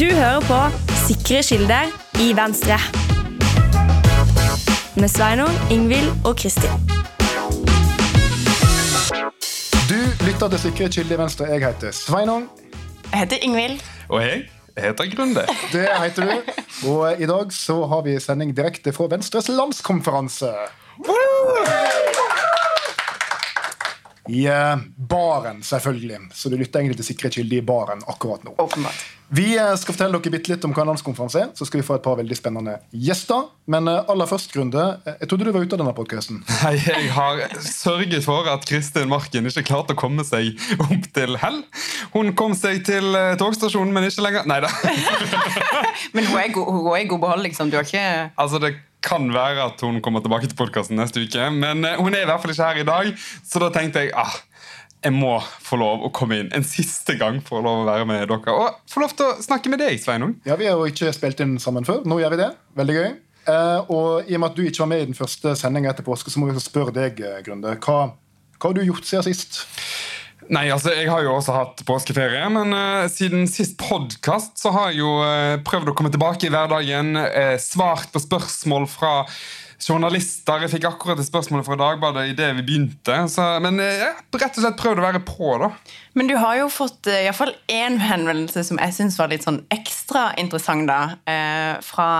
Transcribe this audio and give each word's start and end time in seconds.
Du 0.00 0.04
hører 0.04 0.40
på 0.40 0.58
Sikre 1.06 1.42
kilder 1.42 1.90
i 2.20 2.30
Venstre. 2.36 2.78
Med 4.96 5.08
Sveinung, 5.08 5.50
Ingvild 5.70 6.08
og 6.24 6.36
Kristin. 6.36 6.70
Du 9.90 9.98
lytter 10.26 10.48
til 10.48 10.58
Sikre 10.58 10.88
kilder 10.88 11.16
i 11.16 11.18
Venstre. 11.18 11.44
Jeg 11.44 11.66
heter 11.66 11.92
Sveinung. 11.92 12.48
Jeg 13.10 13.18
heter 13.20 13.36
Ingvild. 13.42 13.80
Og 14.08 14.22
jeg 14.22 14.42
heter 14.78 15.16
Grunde. 15.16 15.44
Det 15.72 15.88
heter 16.02 16.22
du. 16.24 16.88
Og 16.88 17.20
i 17.20 17.26
dag 17.26 17.52
så 17.52 17.84
har 17.86 18.02
vi 18.02 18.20
sending 18.20 18.56
direkte 18.56 18.92
fra 18.92 19.10
Venstres 19.10 19.48
landskonferanse. 19.48 20.54
I 24.28 24.46
eh, 24.46 24.76
baren, 24.96 25.62
selvfølgelig. 25.62 26.18
Så 26.32 26.48
du 26.48 26.56
lytter 26.56 26.80
egentlig 26.80 27.00
til 27.00 27.08
Sikre 27.10 27.30
kilder 27.32 27.58
i 27.58 27.64
baren 27.66 28.04
akkurat 28.06 28.44
nå. 28.46 28.54
Åpenbart. 28.62 29.00
Vi 29.34 29.56
eh, 29.56 29.72
skal 29.80 29.96
fortelle 29.96 30.20
dere 30.20 30.32
bitte 30.36 30.52
litt 30.52 30.66
om 30.68 30.74
hva 30.76 30.84
en 30.84 30.92
landskonferanse 30.92 31.40
er. 31.40 31.48
Så 31.58 31.66
skal 31.66 31.80
vi 31.80 31.86
få 31.86 31.96
et 31.98 32.04
par 32.04 32.18
veldig 32.20 32.36
spennende 32.38 32.76
gjester. 32.94 33.48
Men 33.72 33.90
eh, 33.90 34.12
aller 34.12 34.30
først, 34.30 34.54
Grunde. 34.54 34.84
Jeg 35.08 35.30
trodde 35.30 35.48
du 35.48 35.50
var 35.56 35.66
ute 35.66 35.74
av 35.74 35.82
denne 35.82 35.96
podkasten. 35.96 36.38
Nei, 36.62 36.76
Jeg 36.84 37.10
har 37.16 37.42
sørget 37.66 38.28
for 38.28 38.46
at 38.52 38.68
Kristin 38.68 39.10
Marken 39.10 39.50
ikke 39.50 39.66
klarte 39.72 39.96
å 39.96 40.00
komme 40.04 40.26
seg 40.28 40.54
opp 40.78 41.10
til 41.18 41.34
Hell. 41.42 41.58
Hun 42.14 42.30
kom 42.38 42.54
seg 42.58 42.84
til 42.86 43.18
togstasjonen, 43.42 43.90
men 43.96 44.06
ikke 44.06 44.26
lenger. 44.28 44.46
Nei 44.46 44.60
da. 44.62 44.70
Men 46.14 46.26
hun 46.28 46.38
er 46.38 46.48
i 46.48 46.52
god, 46.52 46.68
hun 46.68 46.88
er 46.92 47.02
i 47.04 47.08
god 47.08 47.20
behold, 47.22 47.44
liksom. 47.46 47.70
Du 47.72 47.78
har 47.78 47.86
ikke 47.86 48.32
Altså, 48.40 48.58
det 48.62 48.74
kan 49.02 49.28
være 49.34 49.66
at 49.70 49.82
hun 49.84 50.00
kommer 50.04 50.22
tilbake 50.24 50.48
til 50.48 50.58
podkasten 50.58 50.98
neste 51.00 51.24
uke, 51.24 51.50
men 51.54 51.84
eh, 51.88 51.98
hun 52.00 52.14
er 52.14 52.24
i 52.24 52.30
hvert 52.30 52.42
fall 52.42 52.54
ikke 52.54 52.70
her 52.70 52.82
i 52.82 52.88
dag, 52.88 53.12
så 53.46 53.62
da 53.62 53.70
tenkte 53.74 54.04
jeg 54.04 54.14
ah, 54.18 54.36
jeg 55.02 55.14
må 55.16 55.34
få 55.62 55.78
lov 55.80 56.04
å 56.06 56.12
komme 56.14 56.38
inn 56.38 56.52
en 56.54 56.64
siste 56.66 57.16
gang 57.18 57.40
for 57.42 57.66
å 57.66 57.74
være 57.88 58.06
med 58.06 58.22
dere. 58.30 58.54
Og 58.54 58.78
få 58.90 59.02
lov 59.02 59.16
til 59.18 59.26
å 59.26 59.42
snakke 59.42 59.72
med 59.72 59.82
deg, 59.82 59.98
Sveinung. 59.98 60.36
Ja, 60.46 60.54
Vi 60.60 60.68
har 60.70 60.78
jo 60.78 60.86
ikke 60.86 61.10
spilt 61.14 61.42
inn 61.42 61.56
sammen 61.62 61.86
før. 61.88 62.04
Nå 62.06 62.20
gjør 62.22 62.36
vi 62.36 62.42
det. 62.44 62.50
Veldig 62.78 62.98
gøy. 63.00 63.08
Eh, 63.50 63.90
og 63.90 64.30
i 64.30 64.36
og 64.36 64.42
med 64.44 64.52
at 64.52 64.58
du 64.58 64.62
ikke 64.62 64.84
var 64.84 64.92
med 64.92 65.02
i 65.02 65.08
den 65.10 65.18
første 65.18 65.56
sendinga 65.58 65.90
etter 65.90 66.06
påske, 66.06 66.30
så 66.30 66.38
må 66.38 66.46
vi 66.52 66.62
spørre 66.62 66.94
deg, 66.94 67.18
eh, 67.18 67.40
Grunde. 67.42 67.74
Hva, 67.82 68.12
hva 68.54 68.70
har 68.70 68.78
du 68.78 68.84
gjort 68.86 69.08
siden 69.08 69.26
sist? 69.26 69.64
Nei, 70.50 70.66
altså, 70.74 70.90
Jeg 70.96 71.10
har 71.10 71.22
jo 71.22 71.36
også 71.36 71.54
hatt 71.54 71.82
påskeferie, 71.86 72.42
men 72.50 72.74
uh, 72.74 73.06
siden 73.10 73.46
sist 73.50 73.76
podkast 73.80 74.58
så 74.58 74.72
har 74.74 74.90
jeg 74.90 75.02
jo 75.02 75.14
uh, 75.22 75.58
prøvd 75.64 75.92
å 75.92 75.96
komme 75.96 76.10
tilbake 76.12 76.48
i 76.48 76.52
hverdagen. 76.52 77.14
uh, 77.16 77.56
svart 77.62 78.10
på 78.12 78.22
spørsmål 78.22 78.88
fra 78.90 79.12
journalister. 79.82 80.62
Jeg 80.62 80.72
fikk 80.76 80.86
akkurat 80.90 81.18
et 81.18 81.26
spørsmål 81.26 81.64
fra 81.66 81.76
Dagbladet 81.78 82.28
idet 82.32 82.50
vi 82.58 82.64
begynte. 82.66 83.16
Så, 83.30 83.44
men 83.62 83.80
jeg 83.82 84.00
har 84.02 84.20
rett 84.42 84.58
og 84.58 84.64
slett 84.64 84.78
prøvd 84.80 85.02
å 85.02 85.06
være 85.06 85.22
på, 85.26 85.52
da. 85.62 85.70
Men 86.18 86.30
du 86.30 86.36
har 86.38 86.58
jo 86.60 86.68
fått 86.72 87.10
uh, 87.10 87.20
iallfall 87.22 87.54
én 87.72 88.00
henvendelse 88.02 88.66
som 88.66 88.80
jeg 88.82 88.96
syns 88.98 89.18
var 89.20 89.32
litt 89.32 89.46
sånn 89.46 89.62
ekstra 89.74 90.30
interessant, 90.42 90.90
da. 90.90 91.16
Uh, 91.28 91.78
fra 91.86 92.10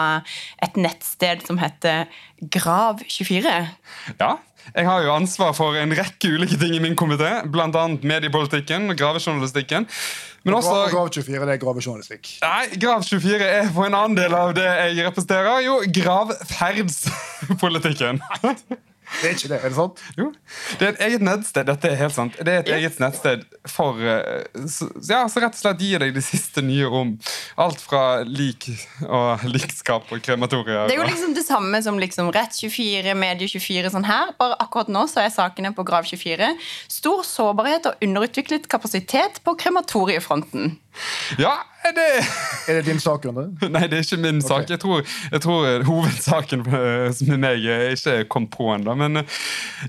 et 0.63 0.79
nettsted 0.79 1.45
som 1.47 1.61
heter 1.63 2.07
Grav24. 2.43 3.59
Ja, 4.19 4.37
jeg 4.71 4.87
har 4.87 5.03
jo 5.05 5.11
ansvar 5.15 5.53
for 5.57 5.77
en 5.79 5.95
rekke 5.97 6.29
ulike 6.37 6.57
ting 6.61 6.75
i 6.77 6.81
min 6.83 6.97
komité, 6.99 7.31
bl.a. 7.51 7.87
mediepolitikken 8.03 8.91
og 8.93 8.97
gravejournalistikken. 9.01 9.83
Men 10.43 10.55
også 10.59 10.75
Grav 10.91 11.09
24 11.13 11.47
det 11.47 11.53
er 11.55 11.61
gravejournalistikk. 11.63 12.25
Nei, 12.43 12.67
Grav24 12.83 13.43
er 13.47 13.69
på 13.75 13.83
en 13.87 13.95
annen 13.95 14.17
del 14.19 14.33
av 14.35 14.55
det 14.57 14.67
jeg 14.67 15.07
representerer. 15.07 15.61
Jo, 15.67 15.75
gravferdspolitikken. 16.01 18.17
Det 19.23 19.31
er 19.31 19.37
ikke 19.37 19.51
det, 19.53 19.59
er 19.63 19.71
det 19.71 19.77
sant? 19.79 20.03
Jo, 20.19 20.29
Det 20.79 20.87
er 20.87 20.93
et 20.93 21.03
eget 21.07 21.25
nettsted. 21.25 21.67
Dette 21.69 21.91
er 21.93 21.99
helt 22.01 22.15
sant. 22.15 22.39
Det 22.39 22.53
er 22.53 22.65
et 22.65 22.73
eget 22.75 22.99
nettsted 23.03 23.45
for 23.71 24.01
eh, 24.03 24.43
så, 24.67 24.89
ja, 25.07 25.23
så 25.31 25.43
rett 25.45 25.55
og 25.55 25.61
slett 25.61 25.85
gir 25.85 26.03
deg 26.03 26.15
de 26.17 26.25
siste 26.25 26.65
nye 26.67 26.89
om 26.91 27.15
alt 27.63 27.81
fra 27.83 28.23
lik 28.27 28.67
og 29.07 29.45
likskap 29.55 30.11
og 30.11 30.23
krematorier. 30.25 30.89
Det 30.91 30.97
er 30.97 31.03
jo 31.03 31.09
liksom 31.09 31.37
det 31.39 31.47
samme 31.47 31.83
som 31.85 32.01
liksom 32.03 32.33
Rett24, 32.35 33.15
Medie24 33.23 33.95
sånn 33.95 34.09
her. 34.09 34.35
Bare 34.41 34.59
akkurat 34.63 34.91
nå 34.93 35.07
så 35.11 35.23
er 35.23 35.33
sakene 35.35 35.73
på 35.77 35.87
Grav24 35.87 36.53
stor 36.91 37.23
sårbarhet 37.27 37.89
og 37.91 38.05
underutviklet 38.05 38.69
kapasitet 38.71 39.43
på 39.47 39.55
krematoriefronten. 39.63 40.77
Ja, 41.41 41.55
det 41.83 42.05
Er 42.69 42.75
det 42.79 42.85
din 42.87 43.01
sak, 43.01 43.25
Rune? 43.27 43.49
Nei, 43.75 43.87
det 43.91 43.97
er 43.99 44.03
ikke 44.05 44.21
min 44.23 44.43
sak. 44.45 44.71
Jeg 44.71 44.79
tror, 44.83 45.03
jeg 45.33 45.41
tror 45.43 45.67
eh, 45.67 45.85
hovedsaken 45.87 46.65
Som 47.17 47.27
med 47.33 47.41
meg 47.43 47.65
er 47.67 47.91
ikke 47.97 48.25
kom 48.31 48.47
på 48.53 48.65
ennå. 48.77 48.95
Men 48.99 49.17
eh, 49.23 49.27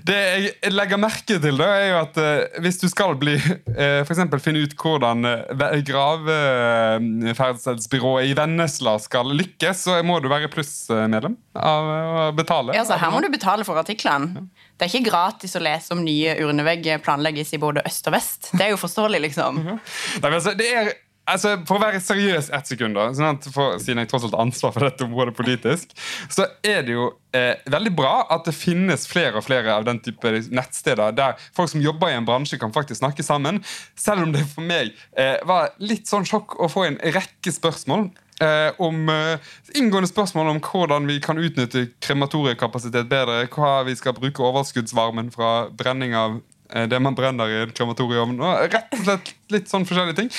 det 0.06 0.18
jeg 0.64 0.72
legger 0.74 0.96
merke 1.00 1.38
til, 1.38 1.56
da, 1.60 1.66
er 1.78 1.86
jo 1.92 1.98
at 2.00 2.16
eh, 2.20 2.60
hvis 2.64 2.78
du 2.82 2.88
skal 2.90 3.14
bli 3.20 3.34
F.eks. 3.38 4.20
Finne 4.44 4.64
ut 4.64 4.74
hvordan 4.80 5.18
eh, 5.28 5.82
graveferdselsbyrået 5.86 8.24
i 8.30 8.32
Vennesla 8.38 8.92
skal 9.02 9.26
lykkes, 9.38 9.76
så 9.86 9.92
må 10.06 10.14
du 10.22 10.28
være 10.32 10.48
plussmedlem 10.52 11.34
og 11.54 12.36
betale. 12.38 12.74
Ja, 12.76 12.82
så 12.86 12.94
Her 12.98 13.10
må 13.14 13.18
du 13.22 13.28
betale 13.32 13.64
for 13.66 13.74
artiklene. 13.80 14.26
Det 14.74 14.86
er 14.86 14.90
ikke 14.90 15.10
gratis 15.10 15.54
å 15.54 15.62
lese 15.62 15.94
om 15.94 16.02
nye 16.02 16.34
urnevegger 16.42 17.02
planlegges 17.04 17.54
i 17.54 17.62
både 17.62 17.84
øst 17.86 18.10
og 18.10 18.16
vest. 18.16 18.50
Det 18.52 18.66
er 18.66 18.74
jo 18.74 18.80
forståelig, 18.80 19.22
liksom. 19.28 19.62
Nei, 19.64 19.78
men 20.24 20.38
altså, 20.40 20.54
det 20.58 20.70
er 20.74 20.94
Altså, 21.24 21.54
For 21.64 21.78
å 21.78 21.80
være 21.80 22.02
seriøs 22.04 22.50
ett 22.52 22.68
sekund, 22.68 22.98
da, 22.98 23.06
sånn 23.16 23.38
for, 23.48 23.78
siden 23.80 24.02
jeg 24.02 24.10
tross 24.10 24.26
alt 24.26 24.34
har 24.36 24.44
ansvar 24.44 24.74
for 24.74 24.84
dette 24.84 25.06
området 25.06 25.32
politisk, 25.38 25.94
så 26.28 26.44
er 26.60 26.82
det 26.84 26.92
jo 26.98 27.06
eh, 27.36 27.62
veldig 27.72 27.92
bra 27.96 28.12
at 28.34 28.44
det 28.44 28.52
finnes 28.56 29.06
flere 29.08 29.40
og 29.40 29.46
flere 29.46 29.72
av 29.72 29.86
den 29.88 30.02
type 30.04 30.34
nettsteder 30.52 31.16
der 31.16 31.40
folk 31.56 31.72
som 31.72 31.80
jobber 31.80 32.12
i 32.12 32.18
en 32.18 32.28
bransje, 32.28 32.60
kan 32.60 32.74
faktisk 32.76 33.00
snakke 33.00 33.24
sammen. 33.24 33.62
Selv 33.96 34.26
om 34.26 34.34
det 34.36 34.44
for 34.50 34.68
meg 34.68 34.92
eh, 35.16 35.38
var 35.48 35.72
litt 35.80 36.10
sånn 36.10 36.28
sjokk 36.28 36.58
å 36.60 36.68
få 36.68 36.84
en 36.90 37.00
rekke 37.16 37.56
spørsmål. 37.56 38.10
Eh, 38.42 38.72
om 38.82 39.08
eh, 39.08 39.38
Inngående 39.78 40.08
spørsmål 40.10 40.48
om 40.50 40.58
hvordan 40.58 41.06
vi 41.06 41.20
kan 41.22 41.38
utnytte 41.38 41.86
krematoriekapasitet 42.02 43.06
bedre. 43.10 43.44
Hva 43.46 43.84
vi 43.86 43.94
skal 43.98 44.16
bruke 44.16 44.42
overskuddsvarmen 44.42 45.30
fra 45.34 45.68
brenning 45.70 46.16
av 46.18 46.40
det 46.88 47.00
man 47.02 47.14
brenner 47.14 47.50
i 47.50 47.62
en 47.64 47.72
krematorieovn. 47.76 48.38
og 48.40 48.72
Rett 48.72 48.94
og 48.96 49.04
slett 49.04 49.34
litt 49.52 49.68
sånn 49.70 49.84
forskjellige 49.86 50.16
ting. 50.18 50.30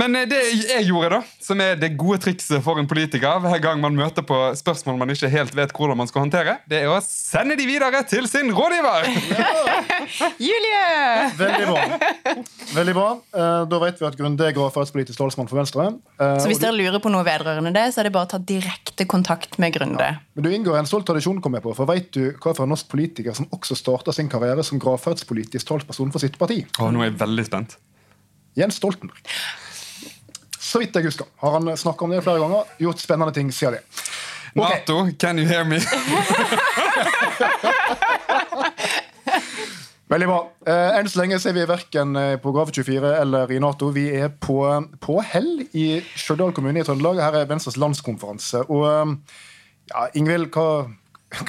Men 0.00 0.16
eh, 0.18 0.26
det 0.28 0.40
jeg 0.72 0.86
gjorde, 0.88 1.18
da, 1.18 1.20
som 1.44 1.60
er 1.62 1.78
det 1.78 1.92
gode 2.00 2.18
trikset 2.24 2.62
for 2.64 2.80
en 2.80 2.88
politiker 2.90 3.38
hver 3.44 3.60
gang 3.62 3.80
man 3.82 3.96
møter 3.98 4.26
på 4.26 4.36
spørsmål 4.58 4.98
man 5.00 5.12
ikke 5.14 5.30
helt 5.32 5.54
vet 5.56 5.72
hvordan 5.76 6.00
man 6.00 6.10
skal 6.10 6.24
håndtere, 6.26 6.58
det 6.70 6.82
er 6.82 6.90
å 6.92 6.98
sende 7.04 7.56
de 7.58 7.66
videre 7.68 8.02
til 8.10 8.26
sin 8.30 8.50
rådgiver! 8.54 9.06
Julie! 10.48 10.82
Veldig 11.38 11.68
bra. 11.70 11.86
Veldig 12.74 12.96
bra. 12.98 13.08
Eh, 13.38 13.62
Da 13.68 13.80
vet 13.82 14.00
vi 14.00 14.08
at 14.08 14.18
Grunde 14.18 14.48
er 14.48 14.56
politisk 14.58 15.18
talsmann 15.20 15.48
for 15.50 15.60
Venstre. 15.60 15.88
Eh, 16.18 16.38
Så 16.42 16.50
hvis 16.50 16.60
dere 16.62 16.74
lurer 16.76 17.00
på 17.02 17.12
noe 17.12 17.24
vedrørende 17.26 17.72
det, 17.74 17.86
så 17.94 18.02
er 18.02 18.08
det 18.08 18.14
bare 18.16 18.26
å 18.28 18.32
ta 18.34 18.38
direkte 18.42 19.06
kontakt 19.06 19.58
med 19.62 19.76
Grunde. 19.76 20.10
Men 20.34 20.44
du 20.46 20.50
inngår 20.50 20.80
en 20.80 20.88
stolt 20.90 21.06
tradisjon, 21.06 21.40
kom 21.42 21.54
jeg 21.56 21.64
på. 21.64 21.74
For 21.78 21.88
vet 21.88 22.10
du 22.14 22.32
hva 22.34 22.54
for 22.54 22.66
en 22.66 22.72
norsk 22.74 22.88
politiker 22.90 23.36
som 23.36 23.48
også 23.54 23.76
starta 23.78 24.14
sin 24.14 24.30
karriere 24.30 24.64
som 24.66 24.80
gravferdspolitisk 24.82 25.67
talsperson 25.68 26.12
for 26.14 26.24
sitt 26.24 26.38
parti? 26.40 26.62
Å, 26.80 26.90
nå 26.92 27.04
er 27.04 27.12
jeg 27.12 27.18
veldig 27.22 27.44
spent. 27.46 27.78
Jens 28.58 28.80
Stoltenberg. 28.80 29.22
Så 30.58 30.82
vidt 30.82 30.96
jeg 30.96 31.08
husker. 31.08 31.28
Har 31.40 31.58
han 31.58 31.70
snakka 31.78 32.04
om 32.04 32.12
det 32.12 32.24
flere 32.26 32.42
ganger? 32.42 32.72
Gjort 32.82 33.00
spennende 33.04 33.32
ting 33.36 33.52
siden 33.54 33.78
det. 33.78 33.82
Okay. 34.56 34.80
Nato, 34.80 34.96
can 35.20 35.38
you 35.38 35.46
hear 35.46 35.64
me? 35.64 35.78
Veldig 40.08 40.28
bra. 40.30 40.38
Eh, 40.64 40.94
enn 40.96 41.08
så 41.10 41.20
lenge 41.20 41.36
så 41.36 41.50
er 41.50 41.56
vi 41.58 41.66
verken 41.68 42.16
eh, 42.16 42.38
på 42.40 42.52
Grave24 42.56 43.10
eller 43.20 43.50
i 43.52 43.58
Nato. 43.60 43.90
Vi 43.92 44.06
er 44.16 44.30
på, 44.32 44.62
på 45.04 45.18
Hell 45.34 45.66
i 45.76 46.00
Stjørdal 46.16 46.54
kommune 46.56 46.80
i 46.80 46.86
Trøndelag. 46.86 47.20
Her 47.20 47.36
er 47.42 47.50
Venstres 47.50 47.76
landskonferanse. 47.76 48.64
Og 48.72 48.86
eh, 48.88 49.12
ja, 49.92 50.06
Ingvild, 50.16 50.48
hva, 50.56 50.88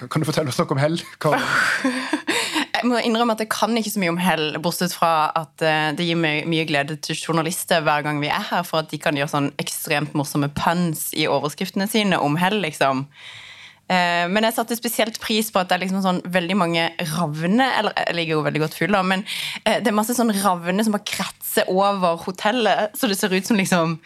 kan 0.01 0.19
du 0.19 0.27
fortelle 0.27 0.51
oss 0.51 0.59
noe 0.59 0.75
om 0.75 0.81
Hell? 0.81 0.99
Hva, 1.23 1.39
Jeg 2.79 2.87
må 2.87 2.99
innrømme 3.03 3.35
at 3.35 3.41
jeg 3.43 3.49
kan 3.51 3.75
ikke 3.75 3.91
så 3.91 3.99
mye 3.99 4.13
om 4.13 4.19
hell, 4.23 4.45
bortsett 4.63 4.93
fra 4.95 5.11
at 5.35 5.63
eh, 5.65 5.89
det 5.97 6.05
gir 6.07 6.19
meg 6.19 6.45
mye 6.47 6.63
glede 6.69 6.95
til 7.03 7.17
journalister 7.19 7.83
hver 7.83 8.05
gang 8.05 8.21
vi 8.23 8.29
er 8.31 8.45
her, 8.51 8.63
for 8.67 8.79
at 8.83 8.93
de 8.93 8.99
kan 9.01 9.17
gjøre 9.19 9.31
sånn 9.33 9.49
ekstremt 9.59 10.15
morsomme 10.15 10.47
puns 10.55 11.09
i 11.11 11.27
overskriftene 11.27 11.89
sine 11.91 12.19
om 12.23 12.37
hell, 12.39 12.55
liksom. 12.63 13.03
Eh, 13.89 14.29
Men 14.31 14.47
jeg 14.47 14.55
satte 14.55 14.77
spesielt 14.79 15.19
pris 15.19 15.49
på 15.51 15.59
at 15.59 15.71
det 15.71 15.75
er 15.75 15.83
liksom 15.83 16.03
sånn 16.05 16.21
veldig 16.29 16.55
mange 16.61 16.83
ravner 17.15 17.71
Eller 17.79 17.95
jeg 17.97 18.17
ligger 18.19 18.35
jo 18.35 18.43
veldig 18.45 18.61
godt 18.61 18.75
full, 18.77 18.93
da, 18.93 19.01
men 19.01 19.25
eh, 19.63 19.79
det 19.81 19.89
er 19.89 19.97
masse 19.97 20.13
sånn 20.15 20.31
ravner 20.43 20.85
som 20.85 20.93
bare 20.95 21.07
kretser 21.09 21.67
over 21.73 22.21
hotellet, 22.23 22.95
så 22.95 23.09
det 23.09 23.17
ser 23.19 23.33
ut 23.33 23.49
som 23.49 23.59
liksom 23.59 23.97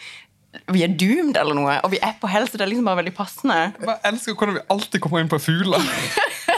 vi 0.69 0.84
er 0.86 0.92
doomed 1.02 1.38
eller 1.40 1.58
noe, 1.58 1.80
og 1.81 1.90
vi 1.90 1.98
er 2.06 2.14
på 2.22 2.30
hell, 2.30 2.46
så 2.46 2.60
det 2.60 2.68
er 2.68 2.69
liksom 2.69 2.86
bare 2.86 3.00
veldig 3.00 3.16
passende. 3.18 3.56
Jeg 3.81 3.96
elsker 4.06 4.36
hvordan 4.38 4.60
vi 4.60 4.66
alltid 4.69 5.02
kommer 5.02 5.24
inn 5.24 5.31
på 5.31 5.40
fugler. 5.42 5.81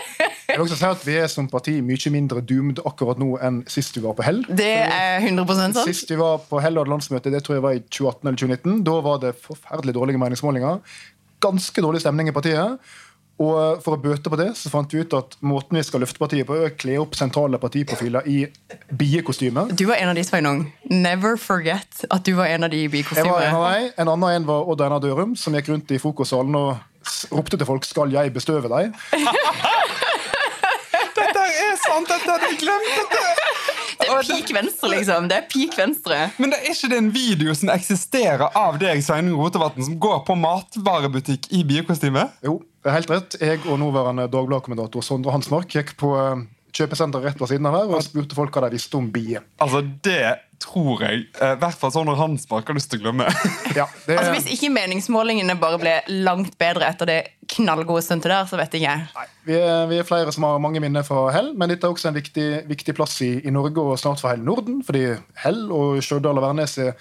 jeg 0.55 0.61
vil 0.61 0.69
også 0.69 0.77
si 0.79 0.87
at 0.87 1.01
Vi 1.03 1.15
er 1.19 1.31
som 1.31 1.47
parti 1.51 1.73
mye 1.83 2.11
mindre 2.13 2.39
doomed 2.47 2.79
akkurat 2.87 3.19
nå 3.19 3.33
enn 3.43 3.63
sist 3.71 3.97
vi 3.97 4.03
var 4.05 4.15
på 4.15 4.23
Hell. 4.23 4.43
Det 4.47 4.71
er 4.85 5.19
100 5.19 5.57
sant. 5.59 5.81
Sist 5.83 6.11
vi 6.13 6.19
var 6.19 6.39
på 6.47 6.61
Hell 6.63 6.77
og 6.77 6.85
hadde 6.85 6.93
landsmøte, 6.93 7.33
det 7.33 7.43
tror 7.43 7.57
jeg 7.57 7.65
var 7.65 7.75
i 7.75 7.81
2018 7.83 8.29
eller 8.29 8.39
2019. 8.39 8.77
Da 8.87 8.99
var 9.03 9.19
det 9.25 9.33
forferdelig 9.43 9.97
dårlige 9.97 10.21
meningsmålinger. 10.21 10.79
Ganske 11.43 11.83
dårlig 11.83 12.05
stemning 12.05 12.31
i 12.31 12.35
partiet. 12.35 12.79
Og 13.35 13.83
For 13.83 13.97
å 13.97 13.99
bøte 13.99 14.31
på 14.31 14.39
det 14.39 14.53
så 14.55 14.71
fant 14.71 14.93
vi 14.95 15.03
ut 15.03 15.13
at 15.17 15.35
måten 15.43 15.75
vi 15.75 15.83
skal 15.83 15.99
løfte 16.05 16.21
partiet 16.21 16.47
på, 16.47 16.55
er 16.55 16.71
å 16.71 16.75
kle 16.79 16.95
opp 17.03 17.17
sentrale 17.19 17.59
partiprofiler 17.59 18.27
i 18.31 18.37
biekostyme. 18.95 19.67
Du 19.75 19.89
var 19.89 19.99
en 19.99 20.13
av 20.13 20.15
de, 20.15 20.23
Sveinung. 20.23 20.63
Never 20.87 21.35
forget 21.41 22.05
at 22.07 22.23
du 22.23 22.31
var 22.39 22.47
en 22.53 22.63
av 22.63 22.71
de 22.71 22.85
i 22.85 22.87
Jeg 22.87 23.03
var 23.03 23.43
en 23.43 23.59
av 23.59 23.67
bikostymet. 23.67 23.99
En 23.99 24.13
annen 24.15 24.29
en 24.39 24.47
var 24.47 24.71
Odd 24.71 24.87
Einar 24.87 25.03
Dørum, 25.03 25.35
som 25.35 25.59
gikk 25.59 25.73
rundt 25.73 25.91
i 25.91 25.99
frokostsalen 25.99 26.55
og 26.55 26.77
ropte 27.35 27.57
til 27.59 27.67
folk 27.67 27.83
'Skal 27.85 28.15
jeg 28.15 28.33
bestøve 28.33 28.71
deg?' 28.71 28.95
Sant! 31.85 32.09
Dette 32.09 32.29
hadde 32.31 32.51
jeg 32.51 32.61
glemt! 32.65 32.93
Dette. 32.99 33.23
Det 33.95 34.11
er 34.11 34.25
peak 34.27 34.51
venstre, 34.53 34.89
liksom. 34.91 35.27
Det 35.31 35.37
er 35.39 35.45
peak 35.49 35.75
venstre. 35.79 36.17
Men 36.37 36.51
det 36.51 36.57
er 36.59 36.73
ikke 36.73 36.89
det 36.91 36.97
en 36.99 37.11
video 37.15 37.53
som 37.57 37.71
eksisterer 37.73 38.57
av 38.59 38.75
deg 38.81 38.99
Sveinung 39.01 39.39
Rotevatn, 39.39 39.85
som 39.87 39.95
går 40.03 40.19
på 40.27 40.35
matvarebutikk 40.37 41.47
i 41.55 41.63
biokostyme? 41.67 42.27
Jo, 42.45 42.59
det 42.83 42.91
er 42.91 42.97
helt 42.99 43.13
rett. 43.13 43.37
Jeg 43.41 43.63
og 43.63 43.79
nåværende 43.81 44.27
Dagbladet-kommentator 44.33 45.05
Sondre 45.05 45.33
Hansmark 45.33 45.71
gikk 45.73 45.95
på 46.01 46.11
kjøpesenteret 46.75 47.29
rett 47.29 47.39
ved 47.41 47.53
siden 47.53 47.69
av 47.69 47.77
her 47.77 47.93
og 47.93 48.03
spurte 48.03 48.37
folk 48.37 48.55
hva 48.55 48.67
de 48.67 48.75
visste 48.75 48.99
om 48.99 49.07
bier. 49.13 49.45
Altså, 49.63 49.81
det 50.05 50.35
tror 50.61 51.01
jeg 51.03 51.25
eh, 51.35 51.53
i 51.55 51.59
hvert 51.59 51.77
fall 51.79 51.91
sånn 51.93 52.07
når 52.07 52.19
Hansmark 52.19 52.69
har 52.69 52.77
lyst 52.77 52.89
til 52.91 53.01
å 53.01 53.05
glemme. 53.05 53.27
Ja, 53.75 53.87
det, 54.05 54.15
Altså 54.15 54.35
Hvis 54.37 54.47
ikke 54.55 54.71
meningsmålingene 54.75 55.57
bare 55.59 55.79
ble 55.81 55.95
langt 56.25 56.55
bedre 56.61 56.87
etter 56.87 57.09
det 57.09 57.19
knallgode 57.51 58.03
stuntet 58.05 58.31
der, 58.31 58.47
så 58.49 58.59
vet 58.59 58.77
ikke 58.77 58.87
jeg. 58.87 59.05
Nei, 59.15 59.25
vi, 59.47 59.57
er, 59.59 59.85
vi 59.91 59.99
er 59.99 60.07
flere 60.07 60.33
som 60.35 60.47
har 60.47 60.61
mange 60.63 60.81
minner 60.83 61.05
fra 61.07 61.27
Hell, 61.35 61.51
men 61.59 61.71
dette 61.71 61.87
er 61.87 61.95
også 61.95 62.09
en 62.09 62.17
viktig, 62.17 62.47
viktig 62.71 62.95
plass 62.97 63.19
i, 63.25 63.35
i 63.45 63.53
Norge 63.53 63.83
og 63.83 63.99
snart 64.01 64.23
for 64.23 64.31
hele 64.31 64.47
Norden. 64.47 64.81
Fordi 64.85 65.05
Hell 65.43 65.65
og 65.75 66.01
Stjørdal 66.05 66.39
og 66.39 66.47
Værnes 66.47 66.77
er 66.81 66.95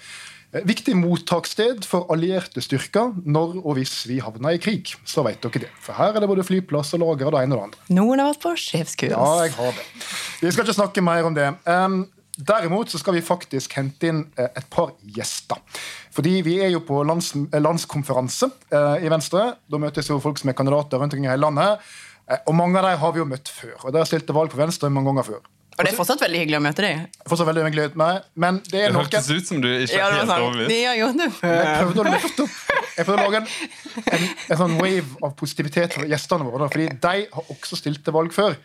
viktig 0.63 0.95
mottakssted 0.95 1.83
for 1.87 2.07
allierte 2.13 2.63
styrker 2.63 3.13
når 3.25 3.57
og 3.59 3.75
hvis 3.79 3.93
vi 4.09 4.21
havner 4.23 4.55
i 4.55 4.61
krig. 4.61 4.93
Så 5.03 5.25
vet 5.25 5.43
dere 5.43 5.65
det. 5.65 5.71
For 5.83 5.97
her 5.97 6.15
er 6.15 6.23
det 6.23 6.31
både 6.31 6.45
flyplass 6.47 6.93
og 6.95 7.03
lager 7.03 7.29
og 7.29 7.35
det 7.35 7.43
ene 7.43 7.57
og 7.57 7.59
det 7.59 7.65
andre. 7.69 7.87
Noen 7.97 8.23
har 8.23 8.31
vært 8.31 8.43
på 8.45 8.53
sjefskurs. 8.67 9.15
Ja, 9.15 9.31
jeg 9.43 9.55
har 9.57 9.75
det. 9.75 9.87
Vi 10.41 10.51
skal 10.53 10.67
ikke 10.67 10.77
snakke 10.77 11.03
mer 11.03 11.27
om 11.27 11.35
det. 11.35 11.49
Um, 11.67 12.05
derimot 12.35 12.91
så 12.91 12.99
skal 13.01 13.17
vi 13.17 13.25
faktisk 13.25 13.75
hente 13.79 14.11
inn 14.11 14.23
eh, 14.39 14.49
et 14.51 14.67
par 14.71 14.95
gjester. 15.15 15.59
Fordi 16.15 16.39
vi 16.45 16.57
er 16.63 16.71
jo 16.71 16.83
på 16.87 17.01
lands, 17.07 17.33
eh, 17.35 17.61
landskonferanse 17.61 18.51
eh, 18.71 19.05
i 19.05 19.11
Venstre. 19.11 19.53
Da 19.71 19.79
møtes 19.81 20.11
jo 20.11 20.21
folk 20.23 20.39
som 20.39 20.51
er 20.51 20.57
kandidater 20.57 21.01
rundt 21.01 21.15
omkring 21.15 21.27
i 21.27 21.33
hele 21.33 21.47
landet. 21.47 21.83
Eh, 22.29 22.39
og 22.47 22.55
mange 22.57 22.79
av 22.79 22.87
dem 22.87 23.01
har 23.01 23.13
vi 23.15 23.23
jo 23.23 23.27
møtt 23.29 23.51
før. 23.51 23.75
Og 23.83 23.95
dere 23.95 24.07
stilte 24.09 24.35
valg 24.35 24.53
på 24.53 24.59
Venstre 24.59 24.91
mange 24.91 25.11
ganger 25.11 25.27
før. 25.33 25.43
Og 25.75 25.83
det 25.83 25.91
er 25.91 25.97
fortsatt 25.97 26.21
veldig 26.23 26.39
hyggelig 26.39 26.55
å 26.57 26.63
møte 26.63 26.83
deg. 26.85 27.15
Fortsatt 27.27 27.47
veldig 27.49 27.63
hyggelig 27.65 27.81
å 27.83 27.87
møte 27.89 27.99
meg, 27.99 28.27
men 28.39 28.59
det 28.71 28.79
er 28.79 28.85
Det 28.85 28.93
noen 28.95 29.03
hørtes 29.09 29.27
ut 29.31 29.49
som 29.49 29.57
du 29.63 29.67
ikke 29.73 29.97
Ja, 29.97 30.05
er 30.07 30.13
helt 30.21 30.29
sånn. 30.29 30.43
overbevist. 30.45 30.71
Ja, 30.85 30.93
Jeg 30.95 31.81
prøvde 31.81 31.99
å 31.99 32.05
løfte 32.13 32.45
opp 32.45 32.53
Jeg 32.95 33.05
prøvde 33.09 33.17
å 33.17 33.25
lage 33.25 33.41
en, 33.41 33.49
en, 34.15 34.23
en 34.55 34.59
sånn 34.61 34.77
wave 34.79 35.19
av 35.27 35.33
positivitet 35.35 35.97
for 35.97 36.07
gjestene 36.07 36.47
våre. 36.47 36.69
Fordi 36.71 36.85
de 37.03 37.15
har 37.33 37.51
også 37.57 37.75
stilt 37.81 38.03
til 38.07 38.15
valg 38.15 38.31
før. 38.31 38.55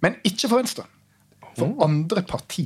Men 0.00 0.16
ikke 0.24 0.48
for 0.48 0.62
Venstre. 0.62 0.86
For 1.58 1.74
andre 1.84 2.22
parti. 2.24 2.64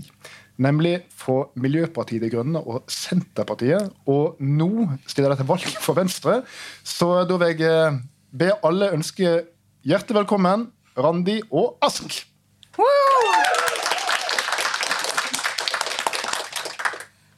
Nemlig 0.62 1.00
for 1.18 1.48
Miljøpartiet 1.58 2.22
De 2.22 2.30
Grønne 2.30 2.60
og 2.62 2.84
Senterpartiet. 2.94 3.90
Og 4.06 4.38
nå 4.38 4.68
stiller 5.10 5.34
de 5.34 5.40
til 5.42 5.48
valg 5.50 5.66
for 5.82 5.98
Venstre. 5.98 6.44
Så 6.86 7.10
da 7.26 7.40
vil 7.42 7.56
jeg 7.58 7.66
eh, 7.66 7.98
be 8.30 8.52
alle 8.62 8.92
ønske 8.94 9.34
hjertelig 9.82 10.20
velkommen 10.22 10.68
Randi 10.94 11.40
og 11.50 11.74
Ask. 11.82 12.22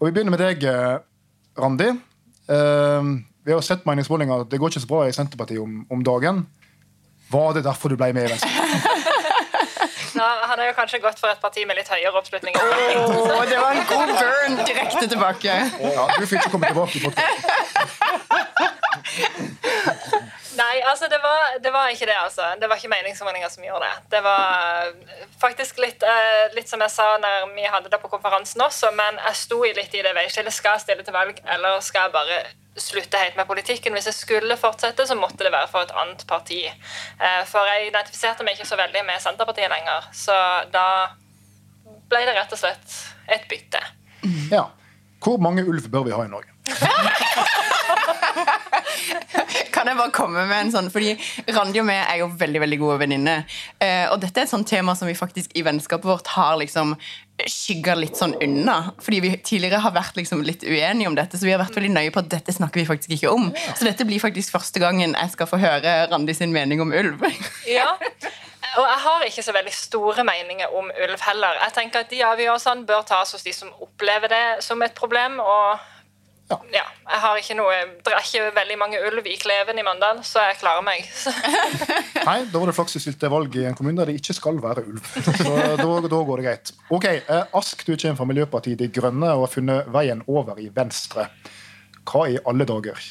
Og 0.07 0.13
Vi 0.13 0.15
begynner 0.15 0.37
med 0.37 0.39
deg, 0.39 0.63
eh, 0.63 0.99
Randi. 1.59 1.87
Eh, 2.49 3.07
vi 3.43 3.53
har 3.53 3.61
sett 3.61 3.83
meningsmålinger 3.87 4.45
at 4.45 4.51
det 4.51 4.61
går 4.61 4.71
ikke 4.71 4.83
så 4.85 4.87
bra 4.87 5.01
i 5.03 5.13
Senterpartiet 5.13 5.59
om, 5.59 5.81
om 5.91 6.05
dagen. 6.05 6.47
Var 7.31 7.57
det 7.57 7.65
derfor 7.65 7.91
du 7.91 7.97
ble 7.99 8.13
med 8.15 8.29
i 8.29 8.31
Venstre? 8.31 8.51
Nå, 10.17 10.23
han 10.23 10.59
har 10.59 10.69
jo 10.69 10.77
kanskje 10.79 11.01
gått 11.03 11.19
for 11.19 11.29
et 11.29 11.43
parti 11.43 11.67
med 11.67 11.75
litt 11.81 11.91
høyere 11.91 12.15
oppslutning. 12.21 12.55
Oh, 12.55 13.43
det 13.51 13.59
var 13.59 13.75
en 13.75 13.83
god 13.91 14.13
burn 14.15 14.55
direkte 14.63 15.09
tilbake. 15.11 15.57
Ja, 15.83 16.07
du 16.15 16.25
fikk 16.31 16.39
ikke 16.39 16.55
komme 16.55 16.71
tilbake 16.71 17.01
i 17.01 17.03
podcasten. 17.03 17.86
Nei, 20.57 20.77
altså 20.89 21.09
det 21.13 21.19
var, 21.23 21.59
det 21.61 21.71
var 21.75 21.91
ikke 21.93 22.07
det, 22.09 22.17
altså. 22.17 22.47
Det 22.61 22.69
var 22.71 22.79
ikke 22.81 22.93
meningsmålinger 22.93 23.51
som 23.53 23.65
gjorde 23.67 23.89
det. 23.89 23.97
Det 24.15 24.21
var 24.25 24.87
eh, 24.89 25.25
faktisk 25.41 25.81
litt, 25.83 26.03
eh, 26.07 26.47
litt 26.57 26.71
som 26.71 26.81
jeg 26.81 26.93
sa 26.95 27.09
når 27.21 27.51
vi 27.57 27.67
hadde 27.69 27.91
det 27.93 28.01
på 28.01 28.09
konferansen 28.13 28.63
også, 28.65 28.93
men 28.97 29.21
jeg 29.21 29.41
sto 29.43 29.59
i 29.69 29.75
litt 29.77 29.93
i 29.99 30.05
det 30.07 30.15
veiskillet. 30.17 30.55
Skal 30.57 30.79
jeg 30.79 30.87
stille 30.87 31.05
til 31.05 31.17
valg, 31.17 31.43
eller 31.57 31.81
skal 31.85 32.07
jeg 32.07 32.15
bare 32.17 32.39
slutte 32.81 33.21
helt 33.21 33.37
med 33.37 33.49
politikken? 33.49 33.97
Hvis 33.97 34.09
jeg 34.11 34.17
skulle 34.17 34.57
fortsette, 34.61 35.07
så 35.09 35.19
måtte 35.19 35.45
det 35.45 35.53
være 35.53 35.69
for 35.73 35.85
et 35.85 35.95
annet 35.97 36.25
parti. 36.29 36.63
Eh, 36.71 37.43
For 37.51 37.69
jeg 37.73 37.91
identifiserte 37.91 38.47
meg 38.47 38.57
ikke 38.57 38.71
så 38.73 38.81
veldig 38.81 39.05
med 39.09 39.21
Senterpartiet 39.25 39.73
lenger, 39.73 40.09
så 40.17 40.41
da 40.73 40.87
ble 42.09 42.25
det 42.29 42.37
rett 42.37 42.53
og 42.57 42.61
slett 42.65 42.99
et 43.37 43.49
bytte. 43.51 43.83
Ja. 44.53 44.69
Hvor 45.23 45.41
mange 45.43 45.65
ulv 45.67 45.89
bør 45.91 46.05
vi 46.07 46.15
ha 46.15 46.25
i 46.25 46.31
Norge? 46.31 46.53
Kan 49.87 49.93
jeg 49.95 50.01
bare 50.01 50.15
komme 50.17 50.43
med 50.51 50.65
en 50.65 50.73
sånn 50.75 50.89
Fordi 50.91 51.13
Randi 51.55 51.79
og 51.79 51.87
meg 51.87 52.01
er 52.03 52.19
jo 52.25 52.27
veldig 52.41 52.63
veldig 52.65 52.79
gode 52.81 52.97
venninner. 53.05 53.45
Eh, 53.79 54.09
og 54.11 54.19
dette 54.19 54.43
er 54.43 54.49
et 54.49 54.51
sånt 54.51 54.67
tema 54.67 54.97
som 54.99 55.07
vi 55.07 55.15
faktisk 55.15 55.55
i 55.55 55.63
vennskapet 55.63 56.09
vårt 56.11 56.33
har 56.35 56.57
liksom 56.59 56.97
skygga 57.47 57.95
litt 57.95 58.19
sånn 58.19 58.35
unna. 58.43 58.97
Fordi 58.99 59.21
vi 59.23 59.31
tidligere 59.37 59.85
har 59.85 59.95
vært 59.95 60.19
liksom 60.19 60.43
litt 60.43 60.67
uenige 60.67 61.07
om 61.07 61.15
dette, 61.15 61.39
så 61.39 61.47
vi 61.47 61.55
har 61.55 61.63
vært 61.63 61.79
veldig 61.79 61.93
nøye 61.95 62.11
på 62.11 62.25
at 62.25 62.33
dette 62.33 62.57
snakker 62.57 62.83
vi 62.83 62.89
faktisk 62.89 63.15
ikke 63.15 63.31
om. 63.31 63.53
Så 63.77 63.87
dette 63.87 64.09
blir 64.09 64.23
faktisk 64.25 64.57
første 64.57 64.83
gangen 64.83 65.15
jeg 65.15 65.35
skal 65.37 65.51
få 65.53 65.63
høre 65.63 65.95
Randi 66.11 66.35
sin 66.35 66.55
mening 66.57 66.83
om 66.83 66.91
ulv. 66.91 67.23
Ja, 67.71 67.93
og 68.77 68.85
jeg 68.91 69.03
har 69.07 69.27
ikke 69.31 69.45
så 69.47 69.55
veldig 69.55 69.75
store 69.77 70.25
meninger 70.27 70.75
om 70.75 70.91
ulv 70.91 71.21
heller. 71.29 71.61
Jeg 71.63 71.79
tenker 71.79 72.03
at 72.03 72.11
De 72.11 72.25
avgjørelsene 72.27 72.89
bør 72.89 73.07
tas 73.07 73.37
hos 73.37 73.47
de 73.47 73.55
som 73.55 73.71
opplever 73.85 74.35
det 74.35 74.47
som 74.67 74.83
et 74.83 74.99
problem. 74.99 75.39
og 75.39 75.79
Ja. 76.47 76.61
ja, 76.71 76.85
jeg 77.11 77.21
har 77.25 77.39
ikke 77.41 77.55
noe, 77.59 77.77
Det 78.07 78.13
er 78.15 78.23
ikke 78.23 78.51
veldig 78.55 78.77
mange 78.79 79.01
ulv 79.09 79.27
i 79.27 79.35
Kleven 79.41 79.81
i 79.81 79.85
Mandal, 79.87 80.21
så 80.23 80.45
jeg 80.47 80.61
klarer 80.61 80.85
meg. 80.87 81.03
Nei, 82.29 82.37
Da 82.53 82.61
var 82.63 82.71
det 82.71 82.77
flaks 82.77 82.95
du 82.95 83.01
stilte 83.03 83.31
valg 83.33 83.57
i 83.59 83.65
en 83.67 83.75
kommune 83.75 83.99
der 83.99 84.13
det 84.13 84.21
ikke 84.21 84.37
skal 84.39 84.61
være 84.63 84.87
ulv. 84.87 85.03
Så 85.43 85.57
da, 85.81 85.89
da 86.07 86.23
går 86.31 86.43
det 86.43 86.47
greit. 86.47 86.75
Ok, 86.95 87.09
eh, 87.11 87.45
Ask, 87.59 87.83
du 87.83 87.97
kommer 87.97 88.21
fra 88.21 88.31
Miljøpartiet 88.31 88.79
De 88.79 88.91
Grønne 88.95 89.35
og 89.35 89.49
har 89.49 89.55
funnet 89.57 89.91
veien 89.95 90.23
over 90.31 90.63
i 90.63 90.71
Venstre. 90.75 91.29
Hva 92.07 92.29
i 92.31 92.39
alle 92.47 92.67
dager? 92.69 93.09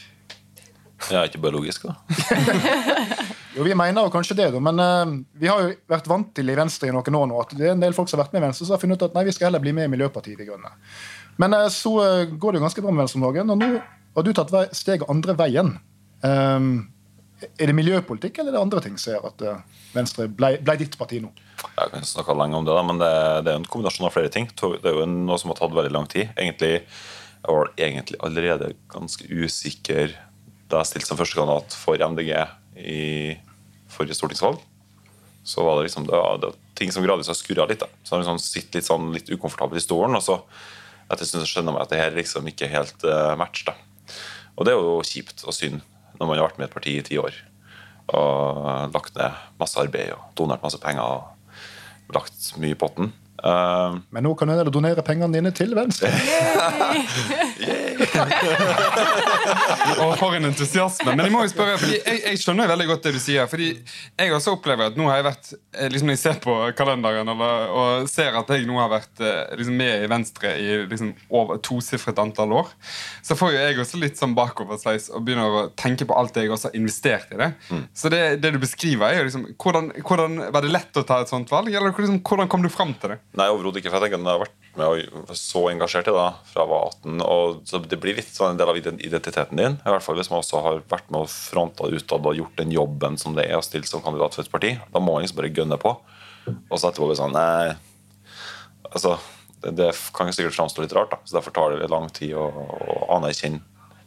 Ja, 1.12 1.26
ikke 1.28 1.44
bare 1.44 1.58
logisk, 1.58 1.90
da. 1.90 1.96
Jo, 3.56 3.64
Vi 3.64 3.76
mener 3.76 4.04
jo 4.04 4.12
kanskje 4.12 4.36
det, 4.36 4.50
da, 4.52 4.60
men 4.60 4.80
uh, 4.84 5.12
vi 5.40 5.48
har 5.48 5.62
jo 5.64 5.76
vært 5.88 6.08
vant 6.12 6.34
til 6.36 6.50
i 6.52 6.56
Venstre 6.60 6.90
i 6.90 6.96
noen 6.96 7.16
år 7.16 7.30
nå 7.32 7.38
at 7.40 7.54
det 7.56 7.70
er 7.70 7.76
en 7.76 7.84
del 7.84 7.96
folk 7.96 8.10
som 8.12 8.20
har 8.20 8.26
vært 8.26 8.36
med 8.36 8.42
i 8.42 8.46
Venstre, 8.50 8.68
som 8.68 8.76
har 8.76 8.82
funnet 8.82 9.00
ut 9.00 9.06
at 9.08 9.16
nei, 9.16 9.24
vi 9.30 9.36
skal 9.36 9.48
heller 9.48 9.64
bli 9.64 9.72
med 9.78 9.88
i 9.88 9.92
Miljøpartiet 9.94 10.42
De 10.42 10.48
Grønne. 10.50 10.74
Men 11.42 11.54
eh, 11.54 11.70
så 11.74 11.94
eh, 12.04 12.26
går 12.32 12.56
det 12.56 12.62
jo 12.62 12.66
ganske 12.66 12.84
bra 12.84 12.94
med 12.94 13.06
Venstre 13.06 13.22
om 13.22 13.30
og 13.30 13.62
nå 13.62 13.72
har 14.15 14.24
du 14.24 14.32
tatt 14.36 14.51
vei, 14.54 14.65
steget 14.72 15.10
andre 15.12 15.36
veien. 15.36 15.74
Um, 16.24 16.70
er 17.60 17.68
det 17.68 17.75
miljøpolitikk 17.75 18.39
eller 18.39 18.54
er 18.54 18.56
det 18.56 18.62
andre 18.63 18.82
ting 18.86 18.96
som 19.00 19.12
gjør 19.12 19.25
at 19.27 19.44
eh, 19.44 19.82
Venstre 19.96 20.30
ble, 20.32 20.54
ble 20.63 20.77
ditt 20.80 20.96
parti 21.00 21.20
nå? 21.24 21.34
Jeg 21.65 21.92
kan 21.92 22.08
snakke 22.08 22.36
lenge 22.38 22.60
om 22.60 22.68
det, 22.68 22.75
men 22.88 23.01
det, 23.01 23.12
det 23.44 23.51
er 23.51 23.60
en 23.60 23.68
kombinasjon 23.68 24.08
av 24.08 24.15
flere 24.15 24.32
ting. 24.32 24.48
Det 24.56 24.88
er 24.88 24.96
jo 24.96 25.08
noe 25.10 25.39
som 25.42 25.51
har 25.51 25.60
tatt 25.60 25.75
veldig 25.75 25.92
lang 25.92 26.08
tid. 26.12 26.32
Egentlig, 26.36 26.72
jeg 26.86 27.58
var 27.58 27.72
egentlig 27.75 28.22
allerede 28.24 28.72
ganske 28.92 29.27
usikker 29.27 30.15
da 30.72 30.82
jeg 30.82 30.94
stilte 30.94 31.12
som 31.12 31.20
førstekandidat 31.20 31.75
for 31.77 32.01
MDG 32.01 32.32
i 32.82 33.04
forrige 33.92 34.18
stortingsvalg. 34.18 34.62
Så 35.46 35.63
var 35.65 35.77
det 35.77 35.89
liksom 35.89 36.08
det 36.08 36.15
var, 36.15 36.39
det 36.42 36.50
var 36.50 36.62
ting 36.77 36.92
som 36.92 37.06
gradvis 37.06 37.30
har 37.30 37.38
skurra 37.38 37.68
litt. 37.70 37.84
Da. 37.84 37.92
Så 38.04 38.15
jeg 38.15 38.24
liksom 38.24 38.42
sitter 38.42 38.80
litt, 38.80 38.88
sånn, 38.88 39.12
litt 39.13 39.30
ukomfortabel 39.30 39.80
i 39.80 39.84
stolen. 39.84 40.18
Og 40.18 40.24
så 40.25 40.39
etter 41.10 41.24
en 41.26 41.30
stund 41.30 41.44
så 41.46 41.50
skjønner 41.50 41.76
man 41.76 41.84
at 41.86 41.92
det 41.92 42.00
her 42.02 42.16
liksom 42.16 42.48
ikke 42.50 42.68
er 42.68 42.76
helt 42.80 43.06
uh, 43.08 43.34
match. 43.40 43.66
Da. 43.68 43.76
Og 44.56 44.66
det 44.66 44.74
er 44.74 44.80
jo 44.80 45.02
kjipt 45.06 45.46
og 45.46 45.56
synd 45.56 45.82
når 46.16 46.28
man 46.30 46.40
har 46.40 46.48
vært 46.48 46.60
med 46.62 46.68
i 46.68 46.70
et 46.70 46.76
parti 46.78 46.96
i 46.98 47.06
ti 47.06 47.20
år 47.20 47.36
og 48.14 48.94
lagt 48.94 49.16
ned 49.18 49.38
masse 49.60 49.80
arbeid 49.82 50.12
og 50.14 50.28
donert 50.38 50.62
masse 50.62 50.78
penger 50.78 51.02
og 51.02 52.14
lagt 52.14 52.52
mye 52.62 52.76
i 52.76 52.78
potten. 52.78 53.10
Eh, 53.42 53.98
Men 54.14 54.28
nå 54.28 54.36
kan 54.38 54.52
du 54.54 54.70
donere 54.70 55.02
pengene 55.06 55.34
dine 55.34 55.52
til 55.58 55.74
Venstre. 55.76 56.12
Og 60.06 60.16
for 60.20 60.36
en 60.36 60.48
entusiasme. 60.50 61.14
Men 61.14 61.28
jeg 61.28 61.34
må 61.34 61.44
jo 61.46 61.52
spørre, 61.52 61.78
fordi 61.82 62.00
jeg, 62.00 62.22
jeg 62.25 62.42
skjønner 62.42 62.70
veldig 62.72 62.88
godt 62.90 63.08
det 63.08 63.14
du 63.16 63.22
sier. 63.22 63.48
Fordi 63.50 63.70
jeg 63.75 64.36
også 64.36 64.56
opplever 64.58 64.92
at 64.92 65.00
nå 65.00 65.08
har 65.10 65.22
jeg 65.22 65.28
vært 65.30 65.52
eh, 65.54 65.88
liksom 65.92 66.10
Når 66.10 66.18
jeg 66.18 66.24
ser 66.24 66.40
på 66.44 66.56
kalenderen 66.78 67.32
eller, 67.34 67.74
og 67.75 68.10
ser 68.12 68.38
at 68.40 68.52
jeg 68.54 68.68
nå 68.70 68.80
har 68.82 68.92
vært 68.92 69.24
eh, 69.24 69.56
liksom 69.60 69.78
med 69.80 70.06
i 70.06 70.12
Venstre 70.12 70.54
i 70.60 70.68
liksom 70.90 71.14
over 71.36 71.62
tosifret 71.66 72.20
antall 72.22 72.54
år, 72.62 72.72
så 73.25 73.38
får 73.38 73.56
jo 73.56 73.62
jeg 73.62 73.80
også 73.84 74.02
litt 74.02 74.20
sånn 74.20 74.36
bakoversveis 74.38 75.10
og 75.16 75.25
begynner 75.25 75.60
å 75.62 75.64
tenke 75.78 76.08
på 76.08 76.18
alt 76.18 76.38
jeg 76.40 76.52
også 76.52 76.70
har 76.70 76.78
investert 76.78 77.32
i 77.34 77.40
det. 77.40 77.50
Så 77.98 78.12
det, 78.14 78.22
det 78.44 78.54
du 78.56 78.60
beskriver, 78.62 79.10
er 79.10 79.22
jo 79.22 79.30
liksom 79.30 79.48
hvordan, 79.62 79.92
hvordan 80.06 80.38
Var 80.56 80.66
det 80.66 80.74
lett 80.74 81.00
å 81.00 81.06
ta 81.08 81.22
et 81.24 81.32
sånt 81.32 81.52
valg, 81.54 81.72
eller 81.72 81.96
liksom, 81.96 82.20
hvordan 82.25 82.52
kom 82.52 82.66
du 82.66 82.72
fram 82.72 82.94
til 83.00 83.16
det? 83.16 83.20
Nei, 83.40 83.50
overhodet 83.54 83.82
ikke. 83.82 83.94
for 83.94 84.00
jeg 84.00 84.12
tenker 84.12 84.22
at 84.22 84.25
Jeg 84.25 84.40
har 84.40 84.46
vært 84.46 84.62
med 84.75 85.32
og 85.32 85.36
så 85.40 85.62
engasjert 85.72 86.10
i 86.12 86.16
det 86.16 86.25
fra 86.52 86.66
jeg 86.66 86.72
var 86.72 86.90
18. 86.90 87.22
og 87.24 87.62
så 87.70 87.80
Det 87.89 88.00
blir 88.01 88.15
litt 88.18 88.32
sånn 88.34 88.54
en 88.54 88.60
del 88.60 88.70
av 88.72 88.77
identiteten 88.80 89.58
din. 89.60 89.77
I 89.86 89.89
hvert 89.94 90.04
fall 90.06 90.18
Hvis 90.20 90.30
man 90.32 90.42
også 90.42 90.62
har 90.65 90.82
vært 90.92 91.10
med 91.13 91.22
og 91.25 91.30
fronta 91.32 91.88
utad 91.92 92.25
og 92.25 92.36
gjort 92.39 92.58
den 92.60 92.72
jobben 92.74 93.18
som 93.22 93.36
det 93.38 93.46
er 93.50 93.58
å 93.60 93.63
stille 93.65 93.88
som 93.89 94.01
kandidat 94.06 94.34
for 94.38 94.44
et 94.46 94.51
parti. 94.54 94.74
Da 94.94 95.00
må 95.01 95.13
man 95.18 95.24
liksom 95.25 95.39
bare 95.42 95.54
gønne 95.54 95.77
på. 95.82 95.94
Og 96.70 96.75
så 96.77 96.89
etterpå 96.92 97.08
blir 97.10 97.15
det 97.15 97.22
sånn 97.24 97.34
Nei, 97.34 97.75
altså 98.92 99.15
Det, 99.63 99.72
det 99.80 99.88
kan 100.13 100.30
sikkert 100.36 100.54
framstå 100.58 100.84
litt 100.84 100.94
rart, 100.94 101.10
da. 101.15 101.18
så 101.25 101.39
derfor 101.39 101.54
tar 101.56 101.72
det 101.74 101.80
litt 101.84 101.89
lang 101.94 102.06
tid 102.13 102.36
å, 102.38 102.44
å 102.54 102.98
anerkjenne 103.15 103.63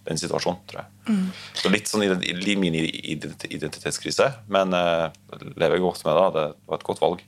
den 0.09 0.17
situasjonen, 0.21 0.61
tror 0.71 0.85
jeg. 0.85 1.17
Så 1.59 1.69
litt 1.73 1.89
sånn 1.91 2.05
ident- 2.07 2.23
li- 2.47 2.55
mini-identitetskrise, 2.57 4.29
men 4.49 4.73
uh, 4.73 5.11
lever 5.61 5.83
godt 5.83 6.05
med 6.07 6.17
det. 6.17 6.29
Det 6.37 6.45
var 6.71 6.79
et 6.79 6.87
godt 6.87 7.03
valg. 7.03 7.25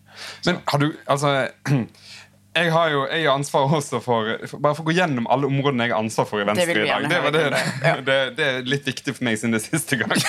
Men 0.47 0.61
har 0.71 0.81
du 0.81 0.87
Altså 1.11 1.33
jeg 2.57 2.73
har 2.75 2.89
jo 2.91 3.01
jeg 3.07 3.27
har 3.29 3.37
ansvar 3.39 3.71
også 3.71 4.01
for, 4.03 4.31
for 4.51 4.59
Bare 4.63 4.75
for 4.75 4.83
å 4.83 4.89
gå 4.91 4.97
gjennom 4.97 5.29
alle 5.31 5.47
områdene 5.47 5.87
jeg 5.87 5.95
har 5.95 6.03
ansvar 6.03 6.27
for 6.27 6.43
i 6.43 6.47
Venstre 6.49 6.75
i 6.75 6.89
dag. 6.89 7.07
Det, 7.11 7.21
var 7.23 7.37
det, 7.37 7.45
høre. 7.85 8.03
det, 8.07 8.19
det 8.39 8.49
er 8.49 8.67
litt 8.67 8.89
viktig 8.91 9.15
for 9.15 9.27
meg 9.29 9.39
siden 9.39 9.55
det 9.55 9.63
er 9.63 9.67
siste 9.69 10.01
gang. 10.01 10.11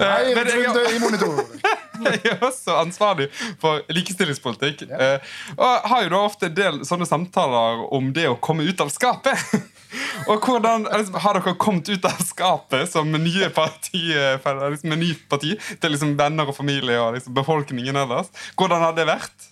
Nei, 0.00 0.34
men 0.36 0.46
jeg-. 0.46 1.78
Jeg 2.00 2.20
er 2.30 2.38
også 2.40 2.78
ansvarlig 2.80 3.26
for 3.60 3.82
likestillingspolitikk. 3.92 4.86
eh, 4.88 5.34
Og 5.56 5.90
har 5.92 6.06
jo 6.06 6.12
da 6.14 6.20
ofte 6.24 6.48
en 6.48 6.56
del 6.56 6.78
sånne 6.88 7.04
samtaler 7.08 7.82
om 7.92 8.08
det 8.16 8.24
å 8.30 8.38
komme 8.40 8.64
ut 8.64 8.80
av 8.80 8.88
skapet. 8.94 9.36
Og 10.30 10.44
hvordan 10.46 10.86
liksom, 10.86 11.18
Har 11.24 11.36
dere 11.36 11.56
kommet 11.60 11.90
ut 11.90 12.04
av 12.08 12.20
skapet 12.24 12.88
som 12.92 13.10
nye 13.10 13.50
parti, 13.52 14.02
liksom, 14.14 14.92
med 14.92 15.02
ny 15.02 15.12
parti 15.28 15.56
til 15.82 15.92
liksom 15.96 16.16
venner 16.16 16.48
og 16.48 16.56
familie 16.56 17.00
og 17.02 17.16
liksom 17.18 17.36
befolkningen 17.36 17.98
ellers? 18.04 18.30
Hvordan 18.56 18.84
har 18.86 18.96
det 18.96 19.08
vært? 19.10 19.49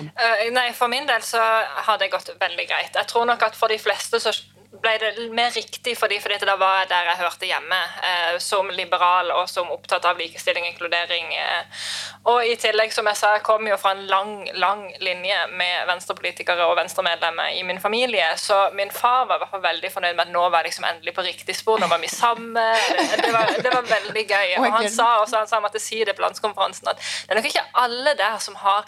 Eh, 0.00 0.50
nei, 0.52 0.72
For 0.76 0.88
min 0.92 1.06
del 1.08 1.22
så 1.22 1.40
har 1.88 1.98
det 1.98 2.10
gått 2.12 2.30
veldig 2.40 2.68
greit. 2.68 2.94
Jeg 2.94 3.08
tror 3.10 3.26
nok 3.28 3.42
at 3.42 3.56
for 3.56 3.72
de 3.72 3.78
fleste 3.80 4.20
så 4.20 4.34
ble 4.82 4.92
det 5.00 5.10
mer 5.34 5.50
riktig 5.54 5.94
fordi, 5.98 6.18
fordi 6.20 6.38
det 6.42 6.56
var 6.60 6.86
der 6.90 7.08
jeg 7.10 7.20
hørte 7.20 7.48
hjemme, 7.48 7.78
eh, 8.08 8.38
som 8.42 8.68
liberal 8.70 9.30
og 9.34 9.48
som 9.50 9.70
opptatt 9.72 10.04
av 10.08 10.18
likestilling 10.20 10.66
og 10.66 10.72
inkludering. 10.72 11.32
Eh. 11.34 11.84
Og 12.32 12.44
i 12.46 12.56
tillegg, 12.60 12.92
som 12.94 13.06
jeg 13.10 13.18
sa, 13.18 13.32
jeg 13.36 13.44
kom 13.46 13.66
jo 13.68 13.78
fra 13.80 13.94
en 13.96 14.04
lang, 14.10 14.32
lang 14.60 14.84
linje 15.02 15.38
med 15.56 15.86
venstrepolitikere 15.90 16.66
og 16.68 16.76
venstremedlemmer 16.80 17.56
i 17.56 17.62
min 17.66 17.80
familie, 17.82 18.28
så 18.40 18.66
min 18.76 18.90
far 18.90 19.26
var 19.26 19.38
i 19.38 19.44
hvert 19.44 19.54
fall 19.54 19.64
veldig 19.66 19.92
fornøyd 19.94 20.16
med 20.16 20.26
at 20.26 20.34
nå 20.34 20.44
var 20.48 20.64
jeg 20.64 20.72
liksom 20.72 20.88
endelig 20.90 21.16
på 21.16 21.26
riktig 21.26 21.56
spor, 21.56 21.80
nå 21.80 21.90
var 21.90 22.02
vi 22.02 22.10
sammen. 22.12 22.54
Det 22.56 23.32
var, 23.32 23.52
det 23.62 23.72
var 23.72 23.86
veldig 23.90 24.26
gøy. 24.26 24.56
Og 24.60 24.66
han 24.78 24.90
sa 24.90 25.08
også, 25.22 25.40
han 25.40 25.48
sa 25.48 25.58
han 25.58 25.66
måtte 25.66 25.82
si 25.82 26.02
det 26.04 26.16
på 26.16 26.24
landskonferansen, 26.24 26.90
at 26.90 27.00
det 27.00 27.32
er 27.32 27.40
nok 27.40 27.48
ikke 27.48 27.64
alle 27.84 28.16
der 28.18 28.36
som 28.42 28.58
har 28.60 28.84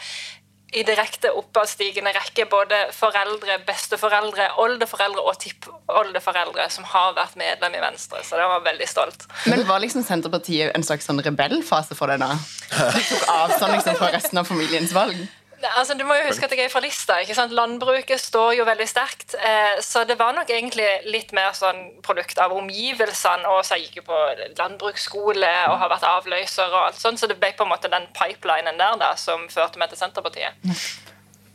i 0.77 0.83
direkte 0.85 1.31
oppadstigende 1.33 2.13
rekke 2.13 2.45
både 2.51 2.77
foreldre, 2.93 3.57
besteforeldre, 3.69 4.51
oldeforeldre 4.61 5.25
og 5.25 5.39
tippoldeforeldre 5.41 6.67
som 6.73 6.85
har 6.91 7.15
vært 7.17 7.39
medlem 7.41 7.79
i 7.79 7.83
Venstre. 7.83 8.21
Så 8.25 8.37
det 8.37 8.49
var 8.51 8.65
veldig 8.67 8.89
stolt. 8.91 9.25
Men 9.49 9.65
var 9.69 9.81
liksom 9.81 10.05
Senterpartiet 10.05 10.77
en 10.77 10.85
slags 10.85 11.09
sånn 11.09 11.23
rebellfase 11.25 11.97
for 11.97 12.13
deg 12.13 12.21
da? 12.21 12.35
De 12.69 13.05
tok 13.09 13.29
avstand 13.33 13.79
liksom 13.79 13.97
fra 14.01 14.13
resten 14.13 14.43
av 14.43 14.49
familiens 14.51 14.93
valg? 14.97 15.17
Altså, 15.59 15.95
du 15.99 16.05
må 16.07 16.15
jo 16.15 16.29
huske 16.29 16.47
at 16.47 16.53
jeg 16.55 16.69
er 16.69 16.71
fra 16.71 16.83
Lista. 16.83 17.17
ikke 17.19 17.35
sant? 17.35 17.53
Landbruket 17.57 18.21
står 18.23 18.53
jo 18.61 18.67
veldig 18.69 18.87
sterkt. 18.87 19.35
Eh, 19.35 19.81
så 19.83 20.05
det 20.07 20.19
var 20.19 20.37
nok 20.37 20.51
egentlig 20.55 20.87
litt 21.11 21.33
mer 21.35 21.51
sånn 21.59 21.81
produkt 22.05 22.39
av 22.39 22.55
omgivelsene. 22.55 23.49
Og 23.51 23.65
så 23.67 23.79
jeg 23.79 23.89
gikk 23.89 24.01
jo 24.01 24.07
på 24.13 24.21
landbruksskole 24.61 25.51
og 25.73 25.81
har 25.83 25.91
vært 25.91 26.07
avløser 26.07 26.71
og 26.71 26.87
alt 26.87 27.03
sånt. 27.03 27.19
Så 27.19 27.31
det 27.31 27.41
ble 27.43 27.51
på 27.59 27.67
en 27.67 27.73
måte 27.73 27.91
den 27.91 28.07
pipelinen 28.15 28.79
der 28.79 28.99
da, 29.03 29.13
som 29.19 29.49
førte 29.51 29.83
meg 29.83 29.91
til 29.91 29.99
Senterpartiet. 30.01 30.63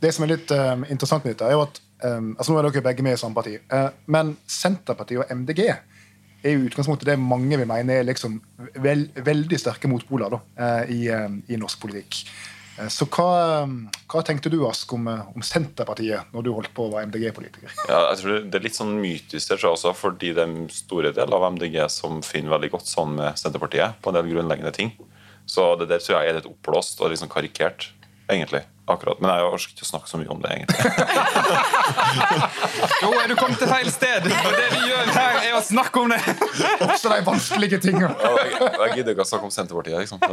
Det 0.04 0.12
som 0.12 0.26
er 0.26 0.34
litt 0.34 0.52
um, 0.52 0.84
interessant 0.92 1.24
med 1.24 1.32
dette, 1.36 1.48
er 1.48 1.56
jo 1.56 1.64
at 1.64 1.80
um, 2.04 2.34
altså 2.36 2.52
Nå 2.52 2.60
er 2.60 2.68
dere 2.68 2.84
begge 2.84 3.04
med 3.06 3.16
i 3.16 3.20
samme 3.20 3.36
parti, 3.38 3.56
Uh, 3.72 3.88
men 4.12 4.34
Senterpartiet 4.50 5.22
og 5.22 5.30
MDG 5.32 5.62
er 6.44 6.52
jo 6.52 6.66
utgangspunktet 6.68 7.08
det 7.08 7.16
mange 7.16 7.56
vil 7.56 7.68
mene 7.68 8.02
er 8.02 8.04
liksom 8.04 8.36
vel, 8.84 9.06
veldig 9.16 9.58
sterke 9.60 9.88
motpoler 9.88 10.34
da, 10.34 10.40
uh, 10.60 10.92
i, 10.92 11.06
uh, 11.08 11.32
i 11.48 11.56
norsk 11.56 11.80
politikk. 11.80 12.20
Eh, 12.78 12.88
Så 12.90 13.06
hva, 13.06 13.28
eh, 13.62 13.74
hva 14.10 14.22
tenkte 14.26 14.50
du 14.50 14.58
Ask, 14.68 14.92
om, 14.92 15.06
eh, 15.08 15.22
om 15.34 15.42
Senterpartiet 15.42 16.32
når 16.34 16.44
du 16.44 16.52
holdt 16.52 16.74
på 16.74 16.88
å 16.88 16.92
være 16.92 17.08
MDG-politiker? 17.10 17.70
Ja, 17.88 18.10
jeg 18.12 18.18
tror 18.22 18.50
Det 18.50 18.60
er 18.60 18.66
litt 18.66 18.78
sånn 18.78 18.94
mytisk 19.00 19.48
det 19.48 19.58
tror 19.58 19.70
jeg 19.70 19.78
også, 19.78 19.94
fordi 19.94 20.34
det 20.34 20.42
er 20.42 20.50
en 20.50 20.68
store 20.68 21.12
del 21.12 21.32
av 21.34 21.46
MDG 21.54 21.88
som 21.90 22.22
finner 22.22 22.58
veldig 22.58 22.70
godt 22.74 22.90
sammen 22.90 23.16
med 23.16 23.34
Senterpartiet 23.40 24.00
på 24.02 24.10
en 24.10 24.18
del 24.18 24.30
grunnleggende 24.34 24.74
ting. 24.74 24.92
Så 25.46 25.76
det 25.78 25.88
der 25.88 25.98
tror 26.00 26.22
jeg 26.22 26.30
er 26.30 26.38
litt 26.40 26.48
oppblåst 26.48 27.00
og 27.04 27.10
liksom 27.12 27.28
karikert, 27.28 27.90
egentlig. 28.30 28.62
akkurat. 28.86 29.20
Men 29.20 29.30
jeg 29.32 29.44
orker 29.48 29.70
ikke 29.72 29.84
å 29.86 29.88
snakke 29.88 30.08
så 30.10 30.16
mye 30.20 30.28
om 30.32 30.40
det, 30.44 30.50
egentlig. 30.52 30.84
Jo, 33.02 33.10
er 33.20 33.28
du 33.28 33.34
kommet 33.36 33.58
til 33.60 33.68
feil 33.68 33.88
sted? 33.92 34.22
Og 34.28 34.52
det 34.56 34.66
vi 34.72 34.80
gjør 34.90 35.10
her, 35.14 35.34
er 35.48 35.54
å 35.56 35.60
snakke 35.64 36.00
om 36.02 36.08
det. 36.12 36.18
Også 36.86 37.08
de 37.12 37.18
vanskelige 37.26 37.78
tingene. 37.84 38.10
Jeg, 38.12 38.18
jeg 38.60 38.90
gidder 38.98 39.12
ikke 39.14 39.24
å 39.24 39.28
snakke 39.28 39.46
om 39.48 39.52
Senterpartiet. 39.54 39.98
liksom. 40.04 40.18
Nei, 40.20 40.28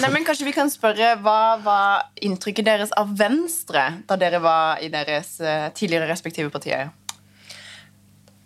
Nei, 0.00 0.10
men 0.16 0.24
Kanskje 0.26 0.46
vi 0.48 0.54
kan 0.56 0.68
spørre 0.72 1.08
Hva 1.22 1.38
var 1.64 1.88
inntrykket 2.24 2.64
deres 2.68 2.92
av 2.98 3.06
Venstre 3.18 3.82
da 4.08 4.14
dere 4.20 4.38
var 4.44 4.80
i 4.84 4.88
deres 4.92 5.28
eh, 5.40 5.68
tidligere 5.76 6.08
respektive 6.10 6.50
partier? 6.52 6.90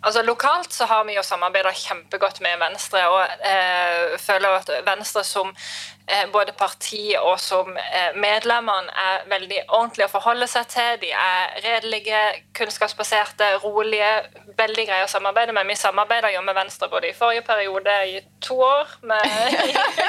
Altså 0.01 0.21
Lokalt 0.21 0.73
så 0.73 0.85
har 0.85 1.03
vi 1.07 1.15
jo 1.15 1.23
samarbeida 1.25 1.71
kjempegodt 1.73 2.41
med 2.45 2.59
Venstre. 2.61 3.01
og 3.09 3.21
eh, 3.51 4.17
føler 4.21 4.59
at 4.59 4.69
Venstre 4.85 5.23
som 5.25 5.49
eh, 5.49 6.27
både 6.31 6.53
parti 6.53 7.15
og 7.17 7.39
som 7.41 7.71
eh, 7.77 8.13
medlemmene 8.15 8.93
er 8.93 9.25
veldig 9.29 9.63
ordentlige 9.67 10.05
å 10.05 10.11
forholde 10.11 10.47
seg 10.47 10.67
til. 10.69 10.99
De 11.01 11.09
er 11.09 11.57
redelige, 11.65 12.19
kunnskapsbaserte, 12.59 13.49
rolige. 13.63 14.11
Veldig 14.59 14.85
greie 14.85 15.07
å 15.07 15.09
samarbeide 15.09 15.57
med. 15.57 15.65
Vi 15.71 15.79
samarbeida 15.81 16.29
jo 16.35 16.45
med 16.45 16.59
Venstre 16.59 16.91
både 16.93 17.09
i 17.09 17.17
forrige 17.17 17.47
periode 17.49 17.97
i 18.05 18.21
to 18.45 18.59
år. 18.61 18.93
Med, 19.01 19.25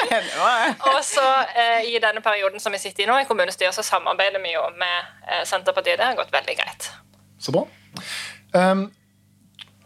og 0.93 1.01
så 1.05 1.27
eh, 1.57 1.89
i 1.95 1.97
denne 1.97 2.21
perioden 2.21 2.61
som 2.61 2.77
vi 2.77 2.83
sitter 2.85 3.07
i 3.07 3.09
nå, 3.09 3.23
i 3.23 3.31
kommunestyret, 3.31 3.75
så 3.75 3.87
samarbeider 3.87 4.45
vi 4.45 4.53
jo 4.53 4.69
med 4.77 5.01
eh, 5.33 5.43
Senterpartiet. 5.49 5.97
Det 5.97 6.13
har 6.13 6.21
gått 6.21 6.37
veldig 6.37 6.61
greit. 6.61 6.93
Så 7.41 7.57
bra. 7.57 7.65
Um, 8.53 8.91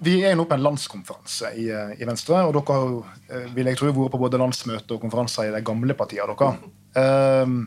vi 0.02 0.18
er 0.26 0.36
nå 0.38 0.46
på 0.48 0.56
en 0.56 0.64
landskonferanse 0.64 1.52
i, 1.58 1.68
eh, 1.70 1.94
i 1.98 2.08
Venstre. 2.08 2.42
Og 2.48 2.54
dere 2.56 2.78
har 2.78 3.42
eh, 3.42 3.48
vil 3.56 3.70
jeg 3.70 3.80
tro, 3.80 3.90
vært 3.90 4.14
på 4.14 4.22
både 4.22 4.40
landsmøte 4.42 4.96
og 4.96 5.04
konferanser 5.04 5.50
i 5.50 5.54
de 5.54 5.62
gamle 5.66 5.96
partiene 5.98 6.36
dere. 6.38 6.72
Um, 6.92 7.60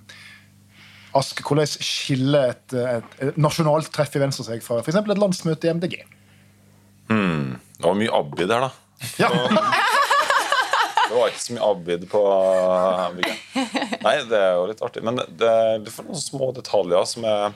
Ask, 1.15 1.39
hvordan 1.47 1.69
skiller 1.71 2.51
et, 2.51 2.73
et, 2.75 3.13
et 3.23 3.37
nasjonalt 3.39 3.87
treff 3.95 4.17
i 4.17 4.19
Venstre 4.19 4.43
seg 4.49 4.63
fra 4.65 4.81
f.eks. 4.81 4.97
et 4.99 5.21
landsmøte 5.21 5.69
i 5.69 5.71
MDG? 5.77 5.95
Det 7.77 7.83
var 7.87 7.97
mye 7.99 8.11
Abid 8.11 8.51
her, 8.51 8.67
da. 8.67 8.71
Ja, 9.19 9.29
Det 11.05 11.13
var 11.19 11.29
ikke 11.29 11.41
så 11.43 11.53
mye 11.53 11.67
Abid 11.69 12.05
på 12.09 12.21
MDG. 13.13 13.27
Nei, 14.01 14.15
det 14.29 14.39
er 14.39 14.55
jo 14.57 14.63
litt 14.71 14.81
artig. 14.83 15.03
Men 15.05 15.19
det, 15.21 15.51
du 15.85 15.91
får 15.93 16.07
noen 16.07 16.21
små 16.21 16.49
detaljer 16.55 17.05
som 17.07 17.27
er, 17.29 17.53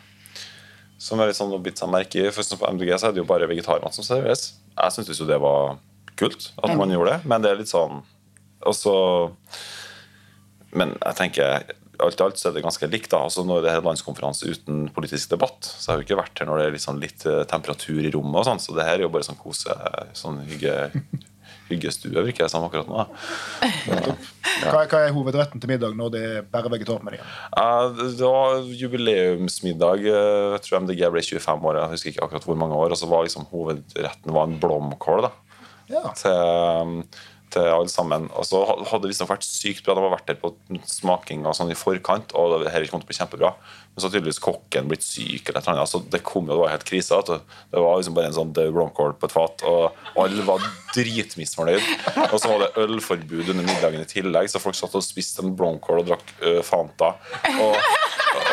som 1.00 1.22
er 1.22 1.32
litt 1.32 1.39
sånn 1.39 1.53
å 1.56 1.62
bite 1.63 1.79
seg 1.82 1.91
merke 1.91 2.22
i. 2.22 2.32
For 2.36 2.60
på 2.60 2.72
MDG 2.75 2.94
så 3.00 3.10
er 3.10 3.15
det 3.15 3.24
jo 3.24 3.29
bare 3.29 3.48
vegetarmat 3.50 3.96
som 3.96 4.06
serveres. 4.06 4.53
Jeg 4.75 4.96
syntes 4.96 5.20
jo 5.22 5.27
det 5.29 5.39
var 5.41 5.77
kult 6.20 6.51
at 6.60 6.75
man 6.75 6.91
gjorde 6.91 7.15
det, 7.15 7.29
men 7.32 7.44
det 7.44 7.51
er 7.53 7.62
litt 7.62 7.72
sånn 7.72 8.01
Og 8.68 8.75
så 8.75 8.94
Men 10.75 10.91
jeg 11.00 11.15
tenker 11.15 11.70
alt 12.03 12.20
i 12.20 12.24
alt 12.24 12.39
så 12.39 12.50
er 12.50 12.56
det 12.56 12.63
ganske 12.63 12.88
likt. 12.91 13.10
da, 13.12 13.24
altså 13.27 13.44
Når 13.48 13.63
det 13.63 13.72
er 13.74 13.86
landskonferanse 13.86 14.48
uten 14.48 14.86
politisk 14.96 15.34
debatt, 15.34 15.68
så 15.68 15.91
har 15.91 16.00
jo 16.00 16.06
ikke 16.08 16.20
vært 16.20 16.39
her 16.39 16.48
når 16.48 16.62
det 16.62 16.65
er 16.68 16.75
litt, 16.75 16.86
sånn 16.86 17.01
litt 17.01 17.25
eh, 17.27 17.41
temperatur 17.50 18.00
i 18.00 18.12
rommet. 18.13 18.39
og 18.39 18.48
sånn, 18.48 18.62
Så 18.63 18.75
det 18.77 18.86
her 18.88 19.00
er 19.00 19.03
jo 19.08 19.12
bare 19.12 19.27
sånn 19.27 19.39
kose, 19.39 19.75
sånn 20.15 20.39
hygge, 20.48 20.75
hyggestue, 21.69 22.11
virker 22.25 22.45
det 22.45 22.51
som 22.51 22.65
akkurat 22.67 22.89
nå. 22.89 23.05
da. 23.89 24.15
hva, 24.71 24.83
hva 24.89 25.01
er 25.05 25.13
hovedretten 25.15 25.61
til 25.61 25.69
middag 25.71 25.95
når 25.97 26.11
det 26.15 26.23
er 26.29 26.47
bare 26.51 26.71
vegetarmenyen? 26.73 27.23
Uh, 27.55 27.89
det 28.19 28.25
var 28.25 28.63
jubileumsmiddag. 28.81 30.05
eh, 30.05 30.51
Jeg 30.57 30.61
tror 30.65 30.81
MDG 30.85 31.03
ble 31.13 31.21
25 31.25 31.67
år. 31.69 31.79
Jeg 31.83 31.93
husker 31.95 32.13
ikke 32.13 32.25
akkurat 32.27 32.47
hvor 32.49 32.59
mange 32.59 32.75
år. 32.79 32.95
Og 32.95 33.01
så 33.01 33.09
var 33.11 33.25
liksom 33.27 33.47
hovedretten 33.53 34.33
var 34.35 34.47
en 34.49 34.59
blomkål 34.61 35.27
da, 35.29 35.31
Ja. 35.89 36.11
til, 36.13 37.03
til 37.53 37.68
alle 37.72 37.91
sammen. 37.91 38.27
Og 38.38 38.48
så 38.48 38.62
hadde 38.68 39.01
det 39.03 39.12
visstnok 39.13 39.32
vært 39.34 39.48
sykt 39.48 39.86
bra. 39.86 39.96
De 39.98 40.06
har 40.06 40.13
vært 40.13 40.29
der 40.29 40.39
på 40.41 40.53
smaking 40.89 41.46
og 41.48 41.58
sånn 41.58 41.74
i 41.74 41.77
forkant, 41.77 42.34
og 42.38 42.60
det 42.63 42.74
her 42.74 42.88
kom 42.89 43.01
til 43.01 43.08
å 43.08 43.12
bli 43.12 43.18
kjempebra. 43.20 43.53
Men 43.89 44.01
så 44.01 44.08
har 44.08 44.13
tydeligvis 44.15 44.41
kokken 44.44 44.89
blitt 44.91 45.06
syk, 45.06 45.50
eller 45.50 45.60
noe. 45.60 45.74
annet. 45.74 45.84
Altså, 45.86 46.01
det 46.13 46.22
kom 46.25 46.48
jo, 46.48 46.56
det 46.56 46.62
var 46.62 46.75
helt 46.75 46.88
krise. 46.88 47.22
Det, 47.27 47.39
var 47.74 48.00
liksom 48.00 48.18
bare 48.18 48.32
en 48.32 48.38
sånn 48.38 48.53
død 48.56 48.72
blomkål 48.77 49.15
på 49.20 49.29
et 49.29 49.36
fat, 49.36 49.65
og 49.68 50.22
alle 50.24 50.46
var 50.48 50.63
dritmisfornøyd. 50.96 51.89
Og 52.29 52.38
så 52.38 52.51
var 52.51 52.63
det 52.63 52.72
ølforbud 52.86 53.53
under 53.56 53.65
middagen 53.65 54.06
i 54.06 54.10
tillegg, 54.10 54.51
så 54.51 54.62
folk 54.63 54.77
satt 54.77 54.96
og 54.98 55.06
spiste 55.06 55.46
en 55.46 55.56
blomkål 55.58 56.03
og 56.03 56.13
drakk 56.13 56.36
uh, 56.46 56.62
Fanta. 56.65 57.15
Og, 57.60 57.75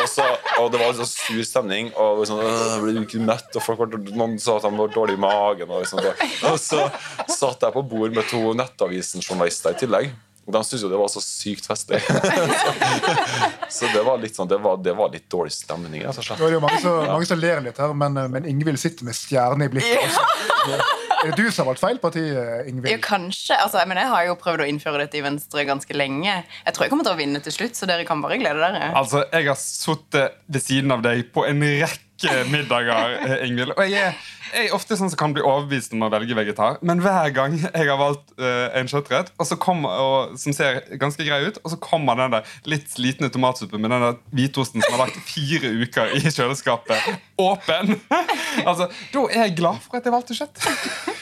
så, 0.09 0.25
og 0.61 0.69
det 0.73 0.81
var 0.81 0.93
liksom 0.93 1.09
sur 1.09 1.41
stemning, 1.47 1.89
og 1.95 2.21
liksom, 2.23 2.39
«Åh, 2.43 2.77
ble 2.83 2.95
ikke 3.03 3.23
møtt, 3.23 3.49
Og 3.55 3.63
folk 3.63 3.81
var, 3.83 3.97
noen 4.17 4.37
sa 4.41 4.57
at 4.57 4.67
de 4.67 4.71
var 4.77 4.93
dårlig 4.93 5.17
i 5.17 5.21
magen. 5.21 5.71
Og, 5.71 5.83
liksom, 5.83 6.01
og 6.51 6.61
så 6.61 6.87
satt 7.31 7.67
jeg 7.67 7.75
på 7.75 7.83
bord 7.87 8.15
med 8.15 8.27
to 8.31 8.41
Nettavisen-journalister 8.57 9.75
i 9.75 9.81
tillegg. 9.83 10.15
Og 10.47 10.53
de 10.55 10.61
syntes 10.63 10.83
jo 10.85 10.89
det 10.91 10.99
var 10.99 11.09
så 11.11 11.19
sykt 11.23 11.65
festlig. 11.67 11.99
så 13.77 13.89
det 13.91 14.03
var 14.07 14.21
litt 14.21 14.37
sånn, 14.37 14.47
det 14.47 14.61
var, 14.63 14.77
det 14.79 14.93
var 14.95 15.11
litt 15.11 15.27
dårlig 15.31 15.51
stemning. 15.51 16.05
Nå 16.07 16.37
er 16.47 16.55
jo 16.55 16.61
mange 16.63 16.79
som, 16.79 17.01
mange 17.03 17.27
som 17.27 17.41
ler 17.41 17.59
litt 17.65 17.81
her, 17.83 17.91
men, 17.91 18.15
men 18.31 18.47
Ingvild 18.47 18.79
sitter 18.79 19.09
med 19.09 19.17
stjerne 19.17 19.67
i 19.67 19.73
blikket. 19.73 20.07
Altså. 20.07 20.87
Er 21.27 21.35
det 21.35 21.43
du 21.43 21.51
som 21.51 21.65
har 21.65 21.73
valgt 21.73 21.83
feil 21.83 21.99
parti, 22.01 22.23
Ja, 22.31 22.63
Ingvild? 22.67 23.01
kanskje. 23.03 23.57
Altså, 23.59 23.83
men 23.87 23.99
jeg 23.99 24.07
har 24.13 24.25
jo 24.29 24.37
prøvd 24.39 24.63
å 24.63 24.69
innføre 24.71 25.03
dette 25.03 25.19
i 25.19 25.23
Venstre 25.25 25.65
ganske 25.67 25.93
lenge. 25.97 26.43
Jeg 26.65 26.73
tror 26.73 26.87
jeg 26.87 26.93
kommer 26.93 27.07
til 27.07 27.15
å 27.17 27.19
vinne 27.19 27.43
til 27.43 27.55
slutt, 27.55 27.75
så 27.75 27.89
dere 27.89 28.07
kan 28.07 28.21
bare 28.23 28.39
glede 28.39 28.63
dere. 28.63 28.91
Altså, 28.95 29.25
Jeg 29.31 29.47
har 29.47 29.59
sittet 29.59 30.39
ved 30.47 30.61
siden 30.63 30.91
av 30.95 31.03
deg 31.03 31.27
på 31.33 31.45
en 31.47 31.61
rekke 31.61 32.33
middager, 32.49 33.19
eh, 33.27 33.47
Ingvild. 33.47 33.75
Og 33.77 33.83
jeg 33.91 34.01
er, 34.01 34.15
jeg 34.53 34.69
er 34.69 34.73
ofte 34.73 34.95
sånn 34.97 35.11
som 35.11 35.19
kan 35.19 35.33
bli 35.35 35.43
overbevist 35.45 35.93
om 35.93 36.05
å 36.07 36.09
velge 36.09 36.33
vegetar. 36.37 36.79
Men 36.81 37.01
hver 37.03 37.29
gang 37.35 37.57
jeg 37.59 37.89
har 37.89 37.99
valgt 37.99 38.31
uh, 38.39 38.71
en 38.73 38.87
kjøttrett 38.89 39.33
og 39.37 39.45
så 39.49 39.57
kommer, 39.59 39.99
og, 40.01 40.37
som 40.39 40.55
ser 40.55 40.81
ganske 40.97 41.21
grei 41.27 41.43
ut, 41.49 41.59
og 41.63 41.73
så 41.73 41.79
kommer 41.83 42.15
den 42.15 42.37
der 42.37 42.55
litt 42.65 42.89
slitne 42.89 43.29
tomatsuppen 43.33 43.83
med 43.83 43.91
den 43.93 44.05
der 44.07 44.17
hvitosten 44.31 44.81
som 44.81 44.95
har 44.95 45.05
lagt 45.05 45.19
fire 45.27 45.73
uker 45.83 46.15
i 46.17 46.23
kjøleskapet, 46.23 47.11
åpen, 47.37 47.99
altså, 48.69 48.89
da 49.13 49.27
er 49.29 49.47
jeg 49.47 49.57
glad 49.59 49.83
for 49.83 49.99
at 49.99 50.07
jeg 50.07 50.15
valgte 50.15 50.37
kjøtt. 50.37 51.15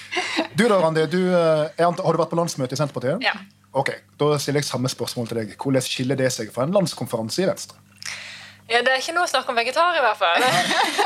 Du 0.56 0.68
da, 0.68 0.78
Randi, 0.82 1.06
du, 1.12 1.20
eh, 1.36 1.70
Har 1.80 1.92
du 1.96 2.18
vært 2.20 2.32
på 2.34 2.40
landsmøte 2.40 2.74
i 2.76 2.80
Senterpartiet? 2.80 3.22
Ja. 3.24 3.34
Ok, 3.76 3.90
Da 4.20 4.38
stiller 4.40 4.60
jeg 4.64 4.68
samme 4.70 4.88
spørsmål 4.92 5.28
til 5.28 5.38
deg. 5.42 5.56
Hvordan 5.60 5.82
skiller 5.84 6.16
det 6.20 6.32
seg 6.34 6.52
fra 6.56 6.64
en 6.64 6.72
landskonferanse 6.76 7.44
i 7.44 7.48
Venstre? 7.50 7.78
Ja, 8.70 8.80
Det 8.82 8.90
er 8.90 8.98
ikke 8.98 9.14
noe 9.14 9.28
snakk 9.30 9.50
om 9.52 9.56
vegetar, 9.60 9.94
i 10.00 10.02
hvert 10.02 10.18
fall. 10.18 10.42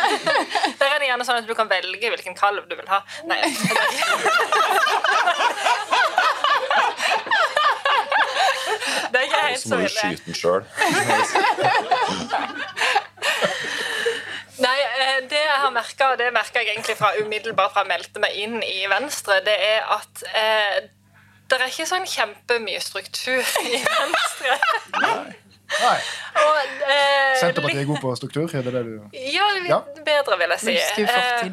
Der 0.80 0.86
er 0.94 1.00
det 1.02 1.08
gjerne 1.10 1.26
sånn 1.28 1.42
at 1.42 1.48
du 1.50 1.54
kan 1.58 1.68
velge 1.68 2.10
hvilken 2.14 2.36
kalv 2.38 2.64
du 2.70 2.76
vil 2.78 2.88
ha. 2.88 3.02
Nei, 3.28 3.42
Det 9.12 9.18
er 9.18 9.24
ikke 9.26 9.42
helt 9.48 9.60
Så 9.60 9.70
så 9.70 9.76
må 9.76 9.82
du 9.82 9.84
ille. 9.88 10.00
skyte 10.00 10.26
den 10.26 10.36
sjøl. 10.38 10.64
Jeg 15.60 15.66
har 15.68 15.76
merket, 15.76 16.06
og 16.08 16.18
det 16.22 16.30
merka 16.34 16.62
jeg 16.64 16.72
egentlig 16.74 16.96
fra 16.98 17.10
umiddelbart 17.20 17.74
fra 17.76 17.84
jeg 17.84 17.92
meldte 17.92 18.22
meg 18.24 18.38
inn 18.40 18.62
i 18.64 18.86
Venstre, 18.92 19.42
det 19.44 19.58
er 19.60 19.84
at 19.98 20.24
eh, 20.32 20.78
det 21.50 21.58
er 21.60 21.66
ikke 21.68 21.88
sånn 21.90 22.06
kjempemye 22.08 22.80
struktur 22.84 23.42
i 23.66 23.80
Venstre. 24.00 24.56
Nei, 25.80 25.98
Og, 26.40 26.56
eh, 26.86 27.36
Senterpartiet 27.42 27.82
er 27.84 27.90
god 27.90 28.00
på 28.02 28.14
struktur? 28.18 28.48
er 28.56 28.64
det 28.66 28.74
det 28.74 28.86
du... 28.88 28.96
Ja, 29.14 29.50
litt 29.58 29.70
Ja. 29.70 29.82
bedre, 30.08 30.38
vil 30.40 30.56
jeg 30.56 30.64
si. 30.64 30.78
Eh, 31.04 31.52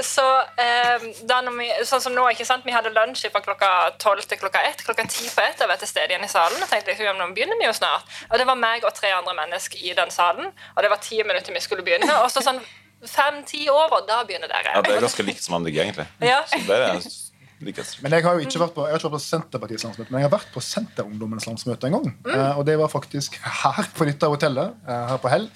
Så 0.00 0.22
eh, 0.56 1.02
da 1.28 1.42
når 1.44 1.56
vi, 1.58 1.66
sånn 1.84 2.00
som 2.00 2.14
nå, 2.16 2.22
ikke 2.32 2.46
sant, 2.48 2.64
Vi 2.64 2.72
hadde 2.72 2.92
lunsj 2.96 3.26
fra 3.32 3.42
klokka 3.44 3.68
tolv 4.00 4.24
til 4.24 4.38
klokka 4.40 4.62
ett. 4.64 4.80
Klokka 4.86 5.04
ti 5.12 5.26
på 5.28 5.42
ett 5.44 5.60
var 5.60 5.74
jeg 5.74 5.82
til 5.84 5.90
stede 5.92 6.14
igjen 6.14 6.24
i 6.24 6.30
salen. 6.32 6.62
og 6.62 6.70
tenkte 6.70 6.94
liksom, 6.94 7.18
nå 7.20 7.26
begynner 7.36 7.60
vi 7.60 7.66
jo 7.68 7.74
snart. 7.76 8.08
Og 8.30 8.38
det 8.40 8.46
var 8.48 8.56
meg 8.56 8.84
og 8.88 8.94
tre 8.96 9.12
andre 9.12 9.34
mennesker 9.42 9.82
i 9.84 9.92
den 9.98 10.10
salen. 10.14 10.48
Og 10.76 10.80
det 10.82 10.90
var 10.94 11.02
ti 11.04 11.20
minutter 11.22 11.52
vi 11.52 11.60
skulle 11.60 11.84
begynne. 11.84 12.08
Og 12.24 12.30
så 12.32 12.40
sånn 12.44 12.62
fem-ti 13.10 13.66
og 13.72 13.94
da 14.08 14.22
begynner 14.26 14.50
dere. 14.50 14.74
Ja, 14.76 14.82
det 14.84 14.96
er 14.96 15.04
ganske 15.04 15.26
likt 15.26 15.44
som 15.44 15.58
MDG, 15.60 15.78
egentlig. 15.86 16.08
Ja. 16.32 16.40
Så 16.48 16.60
det 16.66 16.80
er 16.80 16.98
likest. 17.64 17.98
Men 18.04 18.12
jeg 18.16 18.24
har 18.26 18.36
jo 18.36 18.44
ikke 18.44 18.60
vært 18.60 18.74
på, 18.76 18.84
jeg 18.84 18.94
har 18.94 19.00
ikke 19.00 19.08
vært 19.08 19.16
på 19.16 19.24
Senterpartiets 19.24 19.86
landsmøte, 19.86 20.12
men 20.12 20.20
jeg 20.20 20.28
har 20.28 20.34
vært 20.34 20.52
på 20.52 20.62
Senterungdommens 20.64 21.46
landsmøte 21.48 21.88
en 21.88 21.96
gang. 21.96 22.08
Eh, 22.28 22.58
og 22.58 22.64
det 22.68 22.76
var 22.80 22.92
faktisk 22.92 23.38
her 23.62 23.88
på 23.96 24.08
dette 24.08 24.30
hotellet, 24.30 24.74
eh, 24.84 25.04
her 25.12 25.22
på 25.22 25.32
Hell. 25.32 25.48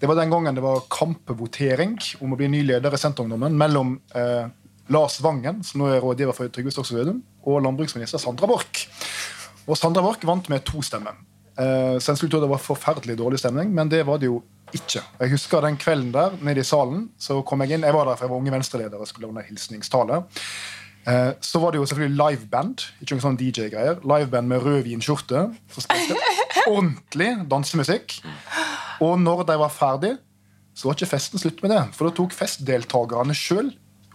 Det 0.00 0.10
var 0.10 0.18
den 0.18 0.32
gangen 0.32 0.58
det 0.58 0.64
var 0.64 0.82
kampvotering 0.92 1.96
om 2.20 2.34
å 2.34 2.38
bli 2.40 2.50
ny 2.52 2.62
leder 2.66 2.92
i 2.92 3.00
Senterungdommen 3.00 3.56
mellom 3.56 3.94
eh, 4.18 4.50
Lars 4.92 5.20
Vangen, 5.24 5.62
som 5.66 5.82
nå 5.82 5.88
er 5.94 6.02
rådgiver 6.04 6.36
for 6.36 6.52
Trygve 6.52 6.74
Slagsvold 6.74 7.00
Vedum, 7.00 7.22
og 7.46 7.62
landbruksminister 7.64 8.20
Sandra 8.22 8.50
Borch. 8.50 8.84
Og 9.66 9.78
Sandra 9.78 10.04
Borch 10.04 10.26
vant 10.28 10.50
med 10.52 10.66
to 10.68 10.82
stemmer. 10.84 11.16
Eh, 11.56 11.96
så 11.98 12.12
en 12.12 12.18
skulle 12.18 12.30
tro 12.34 12.42
det 12.42 12.50
var 12.52 12.62
forferdelig 12.62 13.16
dårlig 13.18 13.40
stemning, 13.40 13.72
men 13.74 13.90
det 13.90 14.04
var 14.06 14.20
det 14.20 14.28
jo 14.28 14.42
ikke. 14.74 15.02
Jeg 15.20 15.30
husker 15.30 15.60
den 15.64 15.76
kvelden 15.78 16.12
der 16.14 16.34
nede 16.42 16.60
i 16.60 16.64
salen. 16.66 17.10
så 17.18 17.42
kom 17.42 17.60
Jeg 17.62 17.70
inn, 17.76 17.82
jeg 17.86 17.94
var 17.94 18.04
der 18.04 18.16
for 18.16 18.24
jeg 18.26 18.30
var 18.30 18.36
unge 18.36 18.52
venstreleder 18.52 18.98
og 18.98 19.06
skulle 19.08 19.26
holde 19.30 19.44
hilsningstale. 19.48 20.24
Eh, 21.06 21.32
Så 21.40 21.60
var 21.60 21.70
det 21.70 21.78
jo 21.78 21.86
selvfølgelig 21.86 22.16
liveband. 22.18 22.86
Ikke 23.00 23.14
noen 23.14 23.22
sånn 23.22 23.38
DJ-greier. 23.38 24.00
Liveband 24.02 24.48
med 24.48 24.62
rød 24.62 24.82
vinskjorte. 24.82 25.44
Som 25.70 25.82
spilte 25.86 26.16
ordentlig 26.66 27.30
dansemusikk. 27.50 28.18
Og 29.00 29.18
når 29.20 29.44
de 29.46 29.58
var 29.58 29.68
ferdig, 29.70 30.16
så 30.74 30.88
var 30.88 30.94
ikke 30.98 31.06
festen 31.14 31.38
slutt 31.38 31.62
med 31.62 31.70
det. 31.70 31.82
For 31.94 32.08
da 32.08 32.16
tok 32.16 32.32
festdeltakerne 32.36 33.34
sjøl 33.34 33.70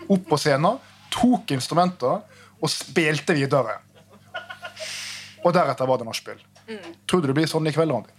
opp 0.10 0.27
på 0.29 0.38
scenen, 0.38 0.77
tok 1.13 1.51
instrumenter 1.55 2.21
og 2.62 2.69
spilte 2.69 3.34
videre. 3.34 3.80
Og 5.45 5.54
deretter 5.56 5.88
var 5.89 5.97
det 5.97 6.06
nachspiel. 6.06 6.38
Tror 7.08 7.21
du 7.21 7.28
det 7.28 7.36
blir 7.38 7.47
sånn 7.50 7.67
i 7.67 7.74
kveld, 7.76 7.91
Randi? 7.91 8.10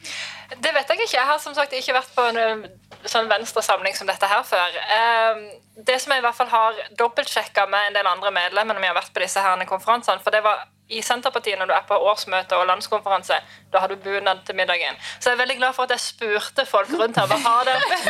Det 0.52 0.72
vet 0.74 0.88
jeg 0.88 0.98
ikke. 1.00 1.16
Jeg 1.16 1.26
har 1.26 1.38
som 1.40 1.54
sagt 1.56 1.72
ikke 1.72 1.94
vært 1.96 2.10
på 2.14 2.24
en 2.28 2.66
sånn 3.08 3.28
venstresamling 3.30 3.94
som 3.96 4.06
dette 4.10 4.28
her 4.28 4.42
før. 4.44 4.76
Eh, 4.98 5.42
Det 5.82 5.96
som 6.02 6.12
jeg 6.12 6.20
i 6.20 6.24
hvert 6.26 6.36
fall 6.36 6.50
har 6.52 6.74
dobbeltsjekka 6.98 7.64
med 7.72 7.86
en 7.88 7.94
del 7.96 8.06
andre 8.06 8.30
medlemmer 8.30 8.74
når 8.76 8.80
vi 8.84 8.90
har 8.90 8.98
vært 8.98 9.14
på 9.14 9.22
disse 9.24 9.40
herne 9.40 9.64
konferansene, 9.66 10.20
for 10.20 10.30
det 10.30 10.42
var 10.44 10.66
i 10.92 11.02
Senterpartiet 11.04 11.58
når 11.60 11.70
du 11.70 11.74
er 11.76 11.84
på 11.88 11.96
årsmøte 12.10 12.58
og 12.58 12.66
landskonferanse, 12.70 13.38
da 13.72 13.82
har 13.82 13.92
du 13.92 13.96
bunad 13.96 14.42
til 14.46 14.56
middagen. 14.58 14.98
Så 15.18 15.30
jeg 15.30 15.38
er 15.38 15.42
veldig 15.42 15.58
glad 15.60 15.76
for 15.76 15.88
at 15.88 15.94
jeg 15.96 16.04
spurte 16.04 16.66
folk 16.68 16.92
rundt 17.00 17.18
her 17.20 17.30
hva 17.30 17.38
har 17.46 17.70
dere. 17.70 18.00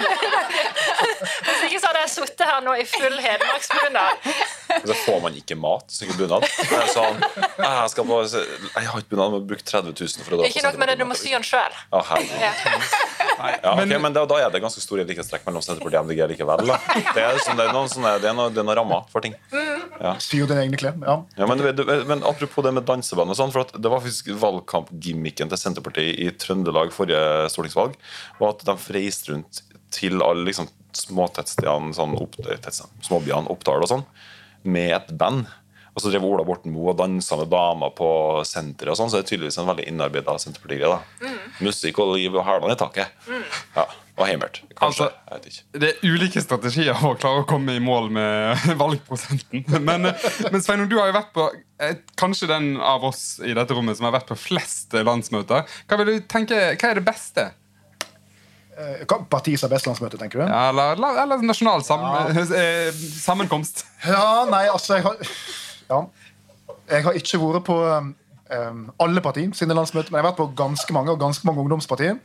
Hvis 1.47 1.63
ikke 1.69 1.81
så 1.81 1.91
hadde 1.91 2.03
jeg 2.03 2.13
sittet 2.17 2.45
her 2.49 2.65
nå 2.65 2.75
i 2.79 2.87
full 2.89 3.19
hedmarksbunad. 3.23 4.27
Så 4.73 4.97
får 5.05 5.19
man 5.23 5.37
ikke 5.39 5.57
mat, 5.59 5.85
hvis 5.91 6.07
ikke 6.07 6.17
bunad. 6.23 6.47
Sånn, 6.93 7.19
jeg, 7.21 7.91
skal 7.93 8.07
på, 8.09 8.19
jeg 8.33 8.87
har 8.89 9.03
ikke 9.03 9.13
bunad, 9.13 9.35
må 9.35 9.41
bruke 9.45 9.65
30 9.69 9.93
000 9.93 10.25
for 10.25 10.37
å 10.37 10.41
dra 10.41 10.49
Ikke 10.49 10.65
nok 10.65 10.79
med 10.81 10.93
det, 10.93 10.97
du 11.03 11.05
må 11.09 11.17
sy 11.19 11.35
den 11.35 11.45
sjøl. 11.47 11.77
Ja. 11.93 12.03
Ja, 13.63 13.75
men 13.99 14.15
da, 14.15 14.25
da 14.29 14.39
er 14.41 14.53
det 14.55 14.63
ganske 14.63 14.83
store 14.83 15.05
likhetstrekk 15.09 15.45
mellom 15.49 15.65
Senterpartiet 15.65 16.01
og 16.01 16.09
MDG 16.09 16.25
likevel. 16.33 16.65
Da. 16.69 16.79
Det, 17.13 17.23
er 17.23 17.39
sånn, 17.43 17.59
det, 17.59 17.69
er 17.69 17.75
noen, 17.75 17.91
sånne, 17.91 18.15
det, 18.23 18.31
er 18.31 18.37
noen, 18.39 18.55
det 18.55 18.63
er 18.63 18.69
noen 18.69 18.79
rammer 18.79 19.07
for 19.13 19.25
ting. 19.25 19.37
Syr 20.23 20.49
dine 20.51 20.65
egne 20.65 20.81
klær. 20.81 20.97
Ja. 21.03 21.19
Ja, 21.39 21.49
men, 21.51 21.63
men 22.09 22.25
apropos 22.29 22.67
det 22.67 22.72
med 22.75 22.87
danseband 22.89 23.33
og 23.33 23.39
sånn, 23.39 23.53
for 23.55 23.65
at 23.65 23.75
det 23.77 23.91
var 23.93 24.03
faktisk 24.03 24.33
valgkampgimmicken 24.43 25.51
til 25.53 25.61
Senterpartiet 25.61 26.21
i 26.21 26.31
Trøndelag 26.41 26.93
forrige 26.95 27.49
stortingsvalg, 27.53 27.97
var 28.41 28.55
at 28.55 28.65
de 28.69 28.77
freiste 28.81 29.33
rundt 29.33 29.63
til 29.93 30.23
alle 30.25 30.47
liksom, 30.49 30.69
småtettstedene, 30.97 31.95
sånn, 31.97 32.17
opp, 32.21 32.39
småbyene, 33.05 33.51
Oppdal 33.53 33.85
og 33.85 33.91
sånn, 33.91 34.07
med 34.65 34.95
et 34.97 35.13
band. 35.19 35.49
Og 35.93 36.01
så 36.01 36.09
drev 36.09 36.25
Ola 36.25 36.45
Borten 36.49 36.73
Moe 36.73 36.95
og 36.95 37.01
dansa 37.01 37.37
med 37.37 37.51
damer 37.53 37.93
på 37.93 38.09
senteret, 38.49 38.95
og 38.95 38.97
sånn, 38.97 39.11
så 39.13 39.19
det 39.19 39.27
er 39.27 39.31
tydeligvis 39.35 39.59
en 39.61 39.69
veldig 39.69 39.85
innarbeida 39.91 40.39
Senterparti-greie. 40.41 40.89
da. 40.89 41.33
Musikk 41.61 42.01
og 42.01 42.15
liv 42.17 42.33
og 42.33 42.47
hælene 42.47 42.73
i 42.73 42.81
taket. 42.81 43.13
Ja, 43.77 43.85
Og 44.23 44.29
heimert. 44.29 44.61
Kanskje. 44.79 45.09
Altså- 45.09 45.09
jeg 45.33 45.39
vet 45.41 45.47
ikke. 45.51 45.81
Det 45.83 45.89
er 45.89 46.13
ulike 46.13 46.43
strategier 46.45 46.95
for 47.01 47.17
å 47.17 47.19
klare 47.19 47.43
å 47.43 47.47
komme 47.51 47.75
i 47.75 47.81
mål 47.83 48.11
med 48.15 48.67
valgprosenten. 48.83 49.65
Men, 49.83 50.07
men 50.53 50.63
Sveinung, 50.63 50.87
du 50.93 50.95
har 51.01 51.09
jo 51.11 51.17
vært 51.17 51.33
på 51.35 51.47
eh, 51.83 51.97
kanskje 52.21 52.47
den 52.53 52.77
av 52.79 53.03
oss 53.09 53.25
i 53.43 53.55
dette 53.57 53.75
rommet 53.75 53.99
som 53.99 54.07
har 54.07 54.15
vært 54.21 54.31
på 54.31 54.39
flest 54.39 54.95
landsmøter. 54.95 55.67
Hva 55.91 55.99
vil 56.01 56.13
du 56.13 56.29
tenke, 56.31 56.61
hva 56.79 56.93
er 56.93 57.01
det 57.01 57.05
beste? 57.09 57.49
Eh, 58.79 59.03
hva- 59.11 59.21
Parti 59.29 59.57
som 59.59 59.69
har 59.69 59.75
best 59.77 59.91
landsmøte, 59.91 60.21
tenker 60.21 60.41
du? 60.41 60.47
Ja, 60.47 60.69
Eller, 60.71 60.97
eller, 61.27 61.43
nasjonal 61.45 61.83
sam, 61.85 62.07
ja. 62.07 62.47
sammenkomst? 63.27 63.83
Ja, 64.07 64.45
nei, 64.49 64.65
altså 64.73 64.97
jeg 65.01 65.05
har, 65.09 65.19
ja. 65.91 66.01
jeg 66.95 67.05
har 67.09 67.19
ikke 67.19 67.43
vært 67.43 67.67
på 67.69 67.77
um, 67.91 68.81
alle 69.03 69.21
partier 69.25 69.53
sine 69.59 69.77
landsmøter, 69.77 70.13
men 70.13 70.21
jeg 70.21 70.25
har 70.25 70.31
vært 70.31 70.41
på 70.41 70.49
ganske 70.63 70.97
mange 70.97 71.13
og 71.13 71.21
ganske 71.21 71.47
mange 71.49 71.61
ungdomspartier. 71.67 72.17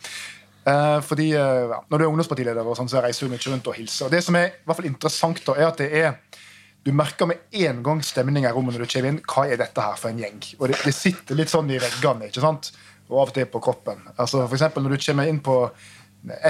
Eh, 0.67 0.97
fordi 1.06 1.30
eh, 1.32 1.69
ja, 1.71 1.80
Når 1.88 1.97
du 1.97 2.03
er 2.03 2.10
ungdomspartileder, 2.10 2.67
og 2.67 2.75
sånn, 2.80 2.89
så 2.91 3.03
reiser 3.03 3.27
du 3.27 3.34
mye 3.34 3.51
rundt 3.51 3.69
og 3.71 3.77
hilser. 3.77 4.10
Og 4.10 4.13
det 4.13 4.23
som 4.25 4.36
er 4.36 4.51
i 4.51 4.67
hvert 4.67 4.82
fall 4.82 4.89
interessant, 4.89 5.41
da, 5.45 5.56
er 5.56 5.69
at 5.69 5.82
det 5.82 5.89
er 5.95 6.43
du 6.88 6.93
merker 6.95 7.27
med 7.27 7.41
en 7.67 7.82
gang 7.84 7.99
stemninga 8.06 8.47
i 8.47 8.56
rommet 8.56 8.77
når 8.77 8.86
du 8.86 8.91
kommer 8.93 9.12
inn. 9.12 9.23
Hva 9.27 9.43
er 9.51 9.60
dette 9.60 9.84
her 9.84 9.97
for 9.99 10.08
en 10.08 10.21
gjeng? 10.21 10.38
Og 10.56 10.69
det, 10.71 10.77
det 10.86 10.93
sitter 10.95 11.36
litt 11.36 11.51
sånn 11.51 11.67
i 11.73 11.82
veggene, 11.84 12.30
ikke 12.30 12.43
sant? 12.43 12.71
og 13.08 13.21
av 13.21 13.30
og 13.30 13.36
til 13.38 13.47
på 13.47 13.62
kroppen. 13.63 14.01
Altså 14.17 14.41
for 14.43 14.58
eksempel 14.58 14.84
Når 14.84 14.95
du 14.95 15.06
kommer 15.06 15.30
inn 15.32 15.39
på 15.43 15.56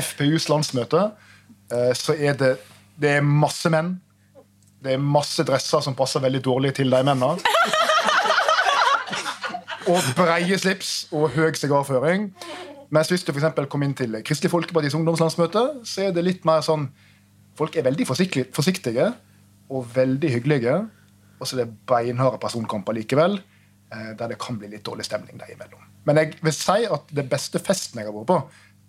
FPUs 0.02 0.48
landsmøte, 0.50 1.12
eh, 1.72 1.94
så 1.94 2.16
er 2.18 2.38
det, 2.38 2.56
det 2.98 3.18
er 3.18 3.26
masse 3.26 3.70
menn. 3.70 3.96
Det 4.82 4.94
er 4.94 5.02
masse 5.02 5.44
dresser 5.46 5.84
som 5.86 5.96
passer 5.98 6.24
veldig 6.24 6.42
dårlig 6.46 6.74
til 6.78 6.94
de 6.94 7.02
mennene. 7.06 7.38
Og 9.88 10.10
breie 10.18 10.58
slips 10.60 11.08
og 11.16 11.30
høy 11.36 11.54
sigarføring. 11.56 12.32
Mens 12.90 13.10
hvis 13.12 13.26
du 13.28 13.34
for 13.36 13.66
kom 13.68 13.84
inn 13.84 13.96
til 13.98 14.16
Kristelig 14.24 14.52
Folkepartis 14.52 14.96
ungdomslandsmøte, 14.96 15.64
så 15.84 16.08
er 16.08 16.12
det 16.16 16.24
litt 16.24 16.46
mer 16.48 16.62
sånn 16.66 16.90
Folk 17.58 17.74
er 17.74 17.88
veldig 17.88 18.06
forsiktige, 18.06 19.08
og 19.74 19.88
veldig 19.96 20.30
hyggelige. 20.30 20.76
Og 21.40 21.48
så 21.48 21.56
er 21.58 21.64
det 21.64 21.74
beinharde 21.90 22.38
personkamper 22.38 22.94
likevel, 22.94 23.40
eh, 23.92 24.12
der 24.14 24.28
det 24.30 24.38
kan 24.38 24.60
bli 24.60 24.70
litt 24.70 24.86
dårlig 24.86 25.08
stemning 25.08 25.40
der 25.42 25.50
imellom. 25.56 25.82
Men 26.06 26.22
jeg 26.22 26.36
vil 26.42 26.54
si 26.54 26.86
at 26.86 27.10
det 27.10 27.26
beste 27.30 27.58
festen 27.60 27.98
jeg 27.98 28.08
har 28.10 28.14
vært 28.14 28.30
på, 28.30 28.38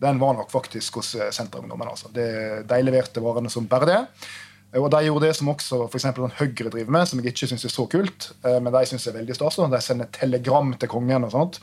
den 0.04 0.20
var 0.20 0.37
nok 0.37 0.52
faktisk 0.52 1.00
hos 1.00 1.14
eh, 1.16 1.32
Senterungdommen. 1.34 1.88
Altså. 1.88 2.12
De 2.12 2.82
leverte 2.84 3.24
varene 3.24 3.50
som 3.50 3.66
bare 3.66 3.88
det. 3.88 3.98
Og 4.78 4.90
De 4.92 5.00
gjorde 5.06 5.24
det 5.24 5.37
som 5.37 5.48
også 5.48 5.87
for 5.88 5.96
eksempel, 5.96 6.28
Høyre 6.37 6.68
driver 6.68 6.92
med, 6.92 7.08
som 7.08 7.20
jeg 7.22 7.32
ikke 7.32 7.48
syns 7.48 7.64
er 7.64 7.72
så 7.72 7.87
kult. 7.88 8.32
eh, 8.44 8.61
Men 8.61 8.72
de 8.72 8.84
synes 8.87 9.06
er 9.06 9.16
veldig 9.16 9.34
stas. 9.34 9.56
De 9.56 9.80
sender 9.80 10.12
telegram 10.12 10.74
til 10.76 10.88
kongen. 10.88 11.24
og 11.24 11.32
sånt. 11.32 11.61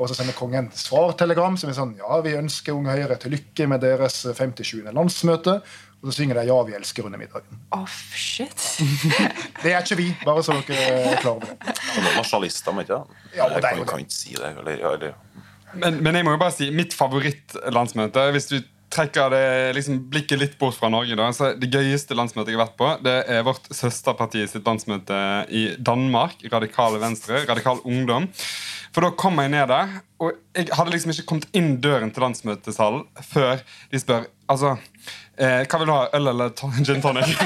Og 0.00 0.08
så 0.08 0.16
sender 0.16 0.36
kongen 0.36 0.70
svartelegram 0.76 1.58
som 1.60 1.70
er 1.70 1.76
sånn 1.76 1.94
Ja, 2.00 2.18
vi 2.24 2.32
ønsker 2.38 2.76
Unge 2.76 2.96
Høyre 2.96 3.18
til 3.20 3.34
lykke 3.36 3.68
med 3.68 3.84
deres 3.84 4.22
57. 4.24 4.80
landsmøte. 4.96 5.60
Og 6.00 6.08
så 6.08 6.16
synger 6.16 6.40
de 6.40 6.46
Ja, 6.48 6.56
vi 6.64 6.74
elsker 6.78 7.04
under 7.04 7.20
middagen. 7.20 7.60
Oh, 7.76 7.84
shit. 8.16 8.56
Det 9.62 9.74
er 9.74 9.84
ikke 9.84 10.00
vi, 10.00 10.08
bare 10.24 10.42
så 10.46 10.56
dere 10.64 10.88
er 11.12 11.20
klar 11.20 11.36
over 11.36 11.50
det. 11.50 11.58
Det 11.76 12.00
er 12.00 12.16
nasjonalister, 12.16 12.72
men 12.72 12.86
ikke 12.86 12.96
det? 12.96 13.22
Ja, 13.36 13.48
det 13.52 13.60
er 13.60 13.66
kan, 13.68 13.86
kan 13.92 14.04
ikke 14.06 14.16
si 14.16 14.32
det. 14.38 14.54
Eller, 14.62 14.80
ja, 14.80 14.96
det. 14.96 15.14
Men, 15.74 16.00
men 16.02 16.16
jeg 16.16 16.26
må 16.26 16.34
jo 16.34 16.40
bare 16.40 16.54
si 16.56 16.70
mitt 16.74 16.96
favorittlandsmøte 16.98 18.24
Hvis 18.34 18.48
du 18.50 18.56
trekker 18.90 19.30
det, 19.30 19.44
liksom, 19.76 20.00
blikket 20.10 20.40
litt 20.40 20.56
bort 20.58 20.74
fra 20.74 20.88
Norge, 20.90 21.14
da, 21.14 21.28
så 21.34 21.52
det 21.54 21.68
gøyeste 21.70 22.16
landsmøtet 22.18 22.50
jeg 22.50 22.58
har 22.58 22.64
vært 22.64 22.78
på, 22.80 22.88
det 23.06 23.16
er 23.30 23.44
vårt 23.46 23.68
søsterparti 23.70 24.42
sitt 24.50 24.66
landsmøte 24.66 25.20
i 25.54 25.68
Danmark. 25.78 26.42
Radikale 26.50 26.98
Venstre. 27.02 27.44
Radikal 27.46 27.78
Ungdom. 27.86 28.26
For 28.90 29.06
da 29.06 29.12
kom 29.14 29.38
jeg 29.38 29.52
ned 29.52 29.68
der, 29.70 29.92
og 30.20 30.34
jeg 30.56 30.70
hadde 30.74 30.92
liksom 30.94 31.12
ikke 31.14 31.26
kommet 31.28 31.46
inn 31.56 31.76
døren 31.82 32.10
til 32.10 32.24
landsmøtesalen 32.26 33.04
før 33.22 33.62
de 33.92 34.00
spør 34.02 34.26
altså, 34.50 34.74
eh, 35.38 35.62
hva 35.62 35.80
vil 35.80 35.90
du 35.90 35.94
ha, 35.94 36.08
øl 36.18 36.32
eller 36.32 36.54
gin 36.82 37.02
tonic. 37.04 37.30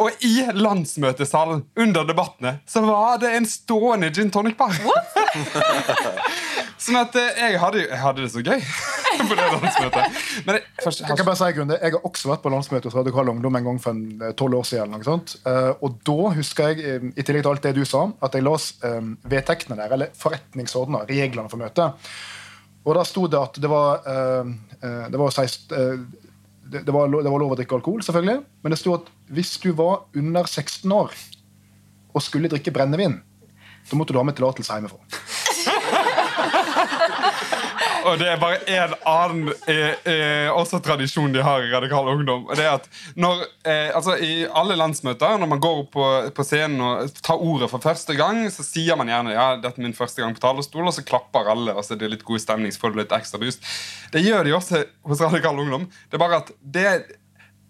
Og 0.00 0.22
i 0.24 0.44
landsmøtesalen 0.54 1.64
under 1.80 2.06
debattene 2.08 2.54
så 2.68 2.80
var 2.84 3.18
det 3.20 3.32
en 3.36 3.48
stående 3.48 4.12
gin 4.14 4.30
tonic-bar. 4.32 4.76
sånn 6.84 7.00
at 7.00 7.16
eh, 7.20 7.42
jeg 7.42 7.60
hadde, 7.60 7.84
jeg 7.88 8.00
hadde 8.04 8.24
det 8.24 8.32
så 8.32 8.44
gøy 8.44 8.99
på 9.30 9.36
det 9.38 9.46
landsmøtet. 9.52 10.20
Men 10.46 10.54
jeg, 10.58 10.64
først, 10.84 11.00
Jeg 11.08 11.16
kan 11.20 11.26
bare 11.28 11.36
si, 11.40 11.50
Grunde, 11.58 11.78
jeg 11.82 11.92
har 11.96 12.06
også 12.10 12.30
vært 12.32 12.42
på 12.44 12.52
landsmøtet 12.54 12.88
hos 12.90 12.96
Radikal 12.98 13.28
Ungdom 13.32 13.56
en 13.60 13.64
gang 13.70 13.80
for 13.82 13.90
en, 13.96 14.02
eh, 14.22 14.32
12 14.32 14.58
år 14.60 14.66
siden. 14.70 14.90
noe 14.94 15.04
sånt. 15.06 15.36
Eh, 15.46 15.72
Og 15.82 15.98
da 16.06 16.18
husker 16.38 16.68
jeg, 16.72 16.84
eh, 16.84 17.08
i 17.16 17.22
tillegg 17.26 17.42
til 17.44 17.50
alt 17.52 17.62
det 17.62 17.74
du 17.76 17.84
sa, 17.84 18.06
at 18.22 18.32
jeg 18.38 18.42
las 18.46 18.70
eh, 18.84 19.00
vedtektene 19.28 19.76
der, 19.76 19.92
eller 19.92 20.10
forretningsordenen, 20.16 21.06
reglene 21.08 21.50
for 21.52 21.60
møtet. 21.60 22.10
Og 22.86 22.94
da 22.96 23.02
sto 23.04 23.26
det 23.28 23.36
at 23.36 23.58
det 23.60 23.68
var, 23.68 24.00
det 25.12 25.18
var 25.20 25.30
16, 25.30 25.74
eh, 25.76 25.98
det, 26.70 26.84
det, 26.86 26.92
var, 26.94 27.08
det 27.12 27.28
var 27.28 27.42
lov 27.42 27.52
å 27.52 27.56
drikke 27.58 27.76
alkohol, 27.76 28.00
selvfølgelig. 28.06 28.38
Men 28.62 28.72
det 28.72 28.78
sto 28.80 28.94
at 28.94 29.10
hvis 29.28 29.58
du 29.60 29.72
var 29.76 30.06
under 30.16 30.46
16 30.48 30.90
år 30.94 31.12
og 32.14 32.22
skulle 32.24 32.48
drikke 32.48 32.72
brennevin, 32.72 33.18
da 33.90 33.96
måtte 33.98 34.14
du 34.14 34.18
ha 34.20 34.24
med 34.24 34.36
tillatelse 34.38 34.72
hjemmefra. 34.78 34.98
Og 38.06 38.18
det 38.20 38.28
er 38.30 38.40
bare 38.40 38.60
en 38.70 38.94
annen 39.08 39.52
eh, 39.68 39.92
eh, 40.08 40.48
også 40.52 40.80
tradisjon 40.84 41.32
de 41.34 41.42
har 41.44 41.64
i 41.64 41.70
Radikal 41.72 42.08
Ungdom. 42.12 42.46
Det 42.56 42.64
er 42.64 42.78
at 42.78 42.88
når, 43.20 43.44
eh, 43.68 43.90
altså 43.96 44.16
I 44.16 44.46
alle 44.46 44.76
landsmøter, 44.78 45.38
når 45.40 45.50
man 45.50 45.62
går 45.62 45.82
opp 45.84 45.92
på, 45.96 46.06
på 46.36 46.46
scenen 46.46 46.80
og 46.84 47.20
tar 47.20 47.40
ordet 47.40 47.70
for 47.72 47.82
første 47.84 48.16
gang, 48.18 48.42
så 48.52 48.64
sier 48.66 48.98
man 48.98 49.10
gjerne 49.10 49.36
ja, 49.36 49.48
dette 49.60 49.80
er 49.80 49.88
min 49.88 49.96
første 49.96 50.24
gang 50.24 50.36
på 50.36 50.44
talerstol, 50.44 50.86
og 50.86 50.96
så 50.96 51.06
klapper 51.06 51.52
alle. 51.52 51.76
og 51.76 51.84
så 51.84 51.94
er 51.94 52.02
det 52.02 52.12
litt 52.16 52.26
god 52.26 52.42
stemning, 52.42 52.72
så 52.74 52.84
får 52.84 52.94
du 52.94 53.00
litt 53.02 53.16
ekstra 53.16 53.40
boost. 53.42 53.64
Det 54.14 54.24
gjør 54.24 54.46
de 54.46 54.56
også 54.56 54.84
hos 55.08 55.24
Radikal 55.24 55.60
Ungdom. 55.60 55.88
Det 56.08 56.18
er 56.18 56.24
bare 56.24 56.44
at 56.44 56.54
det 56.60 56.88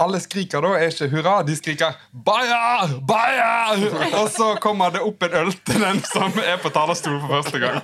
alle 0.01 0.21
skriker 0.23 0.65
da, 0.65 0.71
er 0.79 0.89
ikke 0.89 1.11
hurra, 1.13 1.35
de 1.45 1.57
skriker 1.59 1.97
'Bayer! 2.15 2.95
Bayer!' 3.05 4.17
Og 4.23 4.31
så 4.33 4.55
kommer 4.63 4.95
det 4.95 5.03
opp 5.05 5.23
en 5.27 5.37
øl 5.43 5.53
til 5.53 5.83
den 5.83 6.01
som 6.09 6.33
er 6.41 6.57
på 6.63 6.73
talerstolen 6.73 7.21
for 7.21 7.41
første 7.41 7.61
gang. 7.61 7.83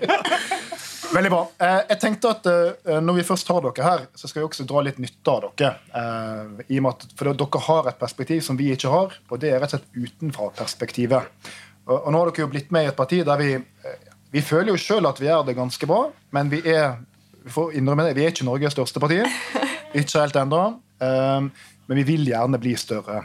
Veldig 1.14 1.31
bra. 1.33 1.42
Eh, 1.62 1.83
jeg 1.92 2.01
tenkte 2.03 2.33
at 2.35 2.49
eh, 2.51 2.99
Når 3.01 3.21
vi 3.21 3.25
først 3.29 3.49
har 3.53 3.62
dere 3.64 3.85
her, 3.87 4.03
så 4.19 4.29
skal 4.29 4.42
vi 4.42 4.47
også 4.49 4.66
dra 4.69 4.83
litt 4.85 4.99
nytte 5.03 5.33
av 5.33 5.47
dere. 5.47 5.71
Eh, 6.01 6.64
i 6.75 6.81
og 6.81 6.87
med 6.87 6.97
at, 6.97 7.07
for 7.16 7.31
dere 7.31 7.62
har 7.69 7.90
et 7.90 8.01
perspektiv 8.01 8.42
som 8.45 8.59
vi 8.59 8.73
ikke 8.75 8.92
har, 8.92 9.14
og 9.31 9.42
det 9.42 9.53
er 9.53 9.62
rett 9.62 9.77
og 9.77 9.79
slett 9.79 10.11
utenfra-perspektivet. 10.11 11.53
Og, 11.87 12.09
nå 12.11 12.19
har 12.19 12.31
dere 12.33 12.42
jo 12.42 12.51
blitt 12.51 12.73
med 12.75 12.88
i 12.88 12.90
et 12.90 12.99
parti 12.99 13.21
der 13.27 13.38
vi 13.40 13.53
eh, 13.55 14.14
Vi 14.35 14.42
føler 14.42 14.75
jo 14.75 14.81
sjøl 14.81 15.07
at 15.07 15.21
vi 15.23 15.31
gjør 15.31 15.47
det 15.47 15.55
ganske 15.57 15.87
bra, 15.88 16.09
men 16.35 16.51
vi 16.53 16.61
er 16.69 16.99
vi 17.47 17.53
får 17.55 17.77
innrømme 17.79 18.09
det, 18.09 18.16
vi 18.19 18.25
er 18.27 18.33
ikke 18.33 18.45
Norges 18.49 18.75
største 18.75 18.99
parti. 18.99 19.21
Ikke 19.97 20.19
helt 20.19 20.35
ennå. 20.37 20.64
Eh, 20.99 21.45
men 21.87 21.99
vi 22.01 22.03
vil 22.09 22.27
gjerne 22.27 22.59
bli 22.59 22.73
større. 22.75 23.21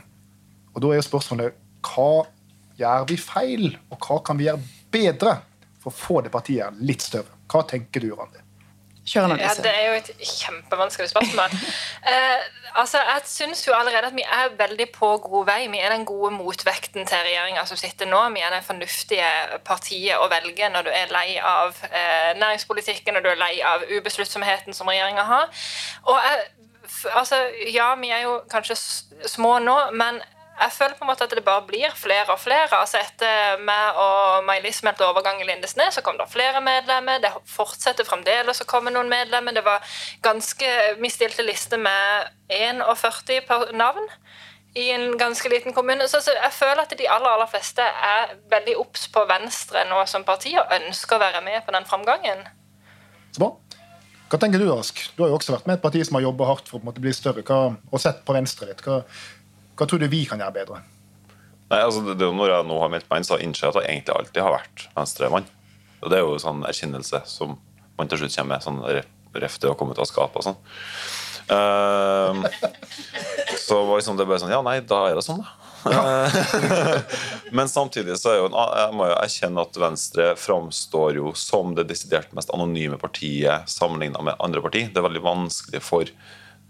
Og 0.76 0.84
da 0.84 0.92
er 0.92 1.00
jo 1.00 1.08
spørsmålet 1.08 1.58
hva 1.90 2.28
gjør 2.78 3.08
vi 3.10 3.18
feil, 3.18 3.66
og 3.90 4.06
hva 4.06 4.20
kan 4.26 4.38
vi 4.38 4.46
gjøre 4.46 4.62
bedre 4.94 5.34
for 5.82 5.90
å 5.90 5.98
få 5.98 6.22
det 6.22 6.32
partiet 6.34 6.78
litt 6.86 7.02
større? 7.02 7.41
Hva 7.52 7.66
tenker 7.68 8.04
du, 8.04 8.14
Randi? 8.16 8.40
Ja. 9.16 9.26
Det 9.28 9.72
er 9.72 9.88
jo 9.90 9.94
et 9.98 10.10
kjempevanskelig 10.22 11.10
spørsmål. 11.10 11.56
Eh, 12.08 12.44
altså, 12.76 12.98
Jeg 12.98 13.22
syns 13.26 13.68
jo 13.68 13.74
allerede 13.74 14.08
at 14.08 14.16
vi 14.16 14.22
er 14.22 14.56
veldig 14.58 14.88
på 14.94 15.18
god 15.18 15.46
vei. 15.46 15.68
Vi 15.68 15.80
er 15.80 15.90
den 15.90 16.06
gode 16.06 16.32
motvekten 16.32 17.06
til 17.06 17.18
regjeringa 17.18 17.66
som 17.66 17.78
sitter 17.78 18.06
nå. 18.06 18.22
Vi 18.36 18.42
er 18.46 18.54
det 18.54 18.64
fornuftige 18.64 19.32
partiet 19.66 20.18
å 20.22 20.30
velge 20.30 20.70
når 20.70 20.88
du 20.88 20.92
er 20.94 21.14
lei 21.14 21.38
av 21.38 21.76
eh, 21.90 22.32
næringspolitikken 22.38 23.18
og 23.18 23.24
du 23.24 23.30
er 23.34 23.42
lei 23.42 23.56
av 23.66 23.84
ubesluttsomheten 23.90 24.74
som 24.74 24.88
regjeringa 24.88 25.24
har. 25.24 25.50
Og 26.06 26.22
jeg, 26.22 26.46
altså, 27.14 27.42
Ja, 27.74 27.96
vi 27.96 28.14
er 28.14 28.22
jo 28.28 28.40
kanskje 28.52 28.78
små 29.26 29.58
nå, 29.60 29.78
men 29.92 30.22
jeg 30.62 30.74
føler 30.76 30.98
på 30.98 31.06
en 31.06 31.10
måte 31.10 31.26
at 31.26 31.34
det 31.34 31.44
bare 31.46 31.64
blir 31.66 31.94
flere 31.98 32.30
og 32.30 32.40
flere. 32.40 32.70
Altså 32.78 33.00
Etter 33.02 33.62
meg 33.66 33.98
og 34.02 34.46
May-Lis 34.46 34.84
meldte 34.86 35.08
overgang 35.08 35.42
i 35.42 35.48
Lindesnes, 35.48 35.96
så 35.98 36.04
kom 36.06 36.20
det 36.20 36.30
flere 36.30 36.62
medlemmer. 36.62 37.22
Det 37.24 37.32
fortsetter 37.50 38.08
fremdeles 38.08 38.62
å 38.62 38.70
komme 38.70 38.94
noen 38.94 39.10
medlemmer. 39.10 39.56
Det 39.58 39.66
var 39.66 39.82
ganske, 40.22 40.70
Vi 41.02 41.10
stilte 41.10 41.46
liste 41.48 41.82
med 41.82 42.30
41 42.52 43.42
per 43.48 43.74
navn 43.74 44.06
i 44.78 44.92
en 44.92 45.18
ganske 45.18 45.50
liten 45.50 45.74
kommune. 45.74 46.08
Så, 46.08 46.22
jeg 46.30 46.54
føler 46.54 46.86
at 46.86 46.94
de 46.98 47.10
aller, 47.10 47.34
aller 47.34 47.50
fleste 47.50 47.82
er 47.82 48.38
veldig 48.54 48.78
obs 48.86 49.08
på 49.12 49.26
Venstre 49.28 49.84
nå 49.90 50.06
som 50.08 50.28
parti 50.28 50.54
og 50.60 50.78
ønsker 50.78 51.18
å 51.18 51.26
være 51.26 51.44
med 51.46 51.66
på 51.66 51.76
den 51.76 51.90
framgangen. 51.90 52.46
Så 53.34 53.44
bra. 53.44 53.52
Hva 54.32 54.40
tenker 54.40 54.62
du, 54.64 54.70
Ask? 54.72 55.02
Du 55.18 55.26
har 55.26 55.34
jo 55.34 55.36
også 55.36 55.58
vært 55.58 55.66
med 55.68 55.76
et 55.76 55.84
parti 55.84 56.06
som 56.08 56.16
har 56.16 56.24
jobba 56.24 56.48
hardt 56.48 56.70
for 56.72 56.80
å 56.80 56.88
måte 56.88 57.04
bli 57.04 57.12
større, 57.12 57.44
hva, 57.44 57.74
og 57.92 58.00
sett 58.00 58.22
på 58.24 58.36
Venstre 58.38 58.70
litt. 58.70 58.80
Hva, 58.86 59.02
hva 59.82 59.88
tror 59.90 60.04
du 60.04 60.06
vi 60.12 60.22
kan 60.30 60.38
gjøre 60.38 60.54
bedre? 60.60 60.84
Nei, 61.72 61.80
altså 61.80 62.04
det, 62.06 62.20
det, 62.20 62.28
er 62.28 62.30
jo 62.30 62.38
Når 62.38 62.52
jeg 62.52 62.68
nå 62.70 62.76
har 62.84 62.92
meldt 62.94 63.08
meg 63.10 63.22
inn, 63.22 63.26
så 63.26 63.40
innser 63.42 63.66
jeg 63.66 63.74
at 63.74 63.80
jeg 63.82 63.96
egentlig 63.96 64.14
alltid 64.14 64.44
har 64.46 64.54
vært 64.54 64.84
venstremann. 64.94 65.48
Og 66.02 66.12
Det 66.12 66.20
er 66.20 66.22
jo 66.22 66.38
sånn 66.44 66.62
erkjennelse 66.70 67.24
som 67.32 67.56
man 67.98 68.12
til 68.12 68.22
slutt 68.22 68.36
kommer 68.36 68.60
med. 68.60 68.66
sånn 68.68 68.78
ref- 69.42 69.58
det 69.64 69.72
å 69.72 69.78
komme 69.80 69.96
ut 69.96 70.02
av 70.04 70.06
skapet 70.06 70.38
og 70.38 70.46
sånn. 70.46 70.60
Uh, 71.52 72.46
så 73.58 73.80
liksom 73.90 74.20
det 74.20 74.28
bare 74.30 74.40
sånn 74.40 74.54
Ja, 74.54 74.62
nei, 74.64 74.78
da 74.88 75.02
er 75.10 75.18
det 75.18 75.24
sånn, 75.26 75.42
da. 75.42 75.58
Men 77.58 77.72
samtidig 77.72 78.20
så 78.22 78.36
er 78.36 78.38
jo 78.38 78.52
jeg 78.54 78.94
må 78.94 79.08
jo 79.10 79.18
erkjenne 79.18 79.64
at 79.66 79.80
Venstre 79.82 80.28
framstår 80.38 81.18
jo 81.18 81.34
som 81.34 81.74
det 81.74 81.88
desidert 81.90 82.30
mest 82.38 82.54
anonyme 82.54 83.02
partiet 83.02 83.66
sammenligna 83.72 84.22
med 84.30 84.38
andre 84.38 84.62
parti. 84.62 84.86
Det 84.92 85.02
er 85.02 85.08
veldig 85.08 85.26
vanskelig 85.26 85.82
for 85.82 86.14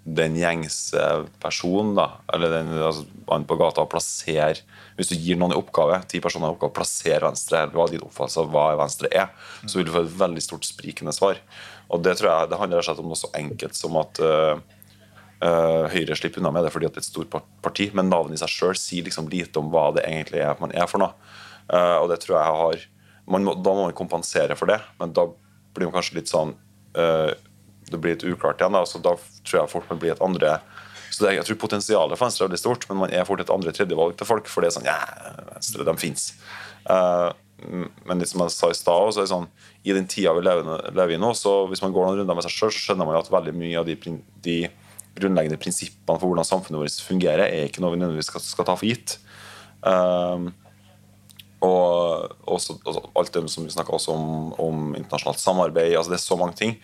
den 0.03 0.33
gjengse 0.39 1.01
personen, 1.41 1.93
da, 1.97 2.07
eller 2.33 2.55
den 2.55 2.71
altså, 2.81 3.05
på 3.45 3.57
gata, 3.59 3.83
å 3.83 3.89
plassere 3.89 4.63
Hvis 4.97 5.11
du 5.11 5.15
gir 5.15 5.37
noen 5.37 5.53
en 5.53 5.59
oppgave, 5.59 5.99
ti 6.09 6.19
personer 6.23 6.47
en 6.49 6.55
oppgave, 6.55 6.73
plassere 6.73 7.21
Venstre, 7.27 7.67
hva 7.75 7.85
din 7.89 8.01
oppfattelse 8.01 8.41
av 8.41 8.49
hva 8.53 8.65
Venstre 8.79 9.11
er, 9.13 9.29
så 9.65 9.77
vil 9.77 9.87
du 9.87 9.93
få 9.93 10.01
et 10.05 10.17
veldig 10.23 10.43
stort 10.43 10.65
sprikende 10.65 11.13
svar. 11.13 11.37
Og 11.93 12.01
det 12.01 12.15
tror 12.17 12.31
jeg 12.31 12.51
det 12.51 12.59
handler 12.61 12.81
rett 12.81 13.01
om 13.03 13.11
noe 13.11 13.19
så 13.19 13.29
enkelt 13.37 13.77
som 13.77 13.97
at 14.01 14.21
uh, 14.25 14.61
Uh, 15.41 15.89
Høyre 15.89 16.13
slipper 16.13 16.37
unna 16.37 16.51
med 16.53 16.67
det 16.67 16.69
fordi 16.69 16.85
at 16.85 16.93
det 16.93 16.99
er 17.01 17.01
et 17.01 17.07
stort 17.07 17.31
parti, 17.65 17.87
men 17.97 18.11
navnet 18.11 18.37
i 18.37 18.41
seg 18.43 18.51
sjøl 18.53 18.75
sier 18.77 19.07
liksom 19.07 19.25
lite 19.31 19.57
om 19.57 19.71
hva 19.73 19.87
det 19.95 20.03
egentlig 20.05 20.43
er 20.45 20.59
man 20.61 20.69
er 20.69 20.85
for 20.85 21.01
noe. 21.01 21.15
Uh, 21.65 21.97
og 21.97 22.11
det 22.11 22.19
tror 22.21 22.35
jeg 22.35 22.57
har 22.59 22.83
må, 23.25 23.55
Da 23.57 23.73
må 23.73 23.87
man 23.87 23.95
kompensere 23.97 24.53
for 24.59 24.69
det, 24.69 24.77
men 25.01 25.15
da 25.17 25.25
blir 25.73 25.89
man 25.89 25.95
kanskje 25.97 26.19
litt 26.19 26.29
sånn 26.29 26.53
Det 27.91 27.99
blir 28.01 28.15
litt 28.15 28.25
uklart 28.27 28.61
igjen. 28.61 28.75
Da, 28.77 28.85
så 28.87 29.01
da 29.03 29.15
tror 29.43 29.61
jeg 29.61 29.73
folk 29.73 29.91
vil 29.91 30.01
bli 30.05 30.13
et 30.13 30.23
andre 30.23 30.59
så 31.11 31.25
det, 31.25 31.33
Jeg 31.35 31.47
tror 31.49 31.57
potensialet 31.65 32.15
for 32.15 32.23
Venstre 32.23 32.45
er 32.45 32.47
veldig 32.47 32.61
stort, 32.61 32.85
men 32.87 33.01
man 33.01 33.13
er 33.13 33.25
fort 33.27 33.41
et 33.43 33.49
andre-tredjevalg 33.51 34.15
til 34.15 34.27
folk. 34.29 34.47
For 34.47 34.63
det 34.63 34.71
er 34.71 34.77
sånn 34.77 34.87
Ja, 34.87 34.99
Venstre, 35.51 35.87
de 35.87 35.95
fins. 35.99 36.29
men 38.07 38.21
litt 38.21 38.31
som 38.31 38.41
jeg 38.45 38.53
sa 38.55 38.69
i 38.71 38.77
stad, 38.77 39.11
så 39.11 39.19
er 39.19 39.27
det 39.27 39.33
sånn 39.33 39.49
i 39.83 39.93
den 39.93 40.07
tida 40.09 40.31
vi 40.33 40.45
lever, 40.45 40.87
lever 40.95 41.13
i 41.13 41.19
nå, 41.21 41.33
så 41.37 41.65
hvis 41.69 41.83
man 41.83 41.93
går 41.93 42.07
noen 42.07 42.21
runder 42.21 42.37
med 42.37 42.45
seg 42.47 42.55
sjøl, 42.55 42.71
så 42.73 42.85
skjønner 42.87 43.05
man 43.05 43.17
jo 43.17 43.21
at 43.21 43.33
veldig 43.33 43.53
mye 43.57 43.81
av 43.81 43.85
de, 43.85 43.97
de 44.45 44.55
grunnleggende 45.19 45.59
prinsippene 45.61 46.17
for 46.17 46.31
hvordan 46.31 46.47
samfunnet 46.47 46.81
vårt 46.81 47.05
fungerer, 47.05 47.45
er 47.45 47.67
ikke 47.67 47.83
noe 47.83 47.93
vi 47.93 48.01
nødvendigvis 48.01 48.31
skal, 48.31 48.43
skal 48.45 48.67
ta 48.69 48.77
for 48.79 48.89
gitt. 48.89 49.17
Uh, 49.83 50.49
og 51.61 52.31
også, 52.49 52.79
også, 52.81 53.03
alt 53.17 53.33
det 53.35 53.43
som 53.53 53.65
vi 53.65 53.73
snakka 53.73 53.99
om, 54.13 54.53
om 54.57 54.93
internasjonalt 54.97 55.41
samarbeid. 55.41 55.93
altså 55.97 56.13
Det 56.13 56.17
er 56.17 56.23
så 56.23 56.37
mange 56.39 56.57
ting. 56.57 56.77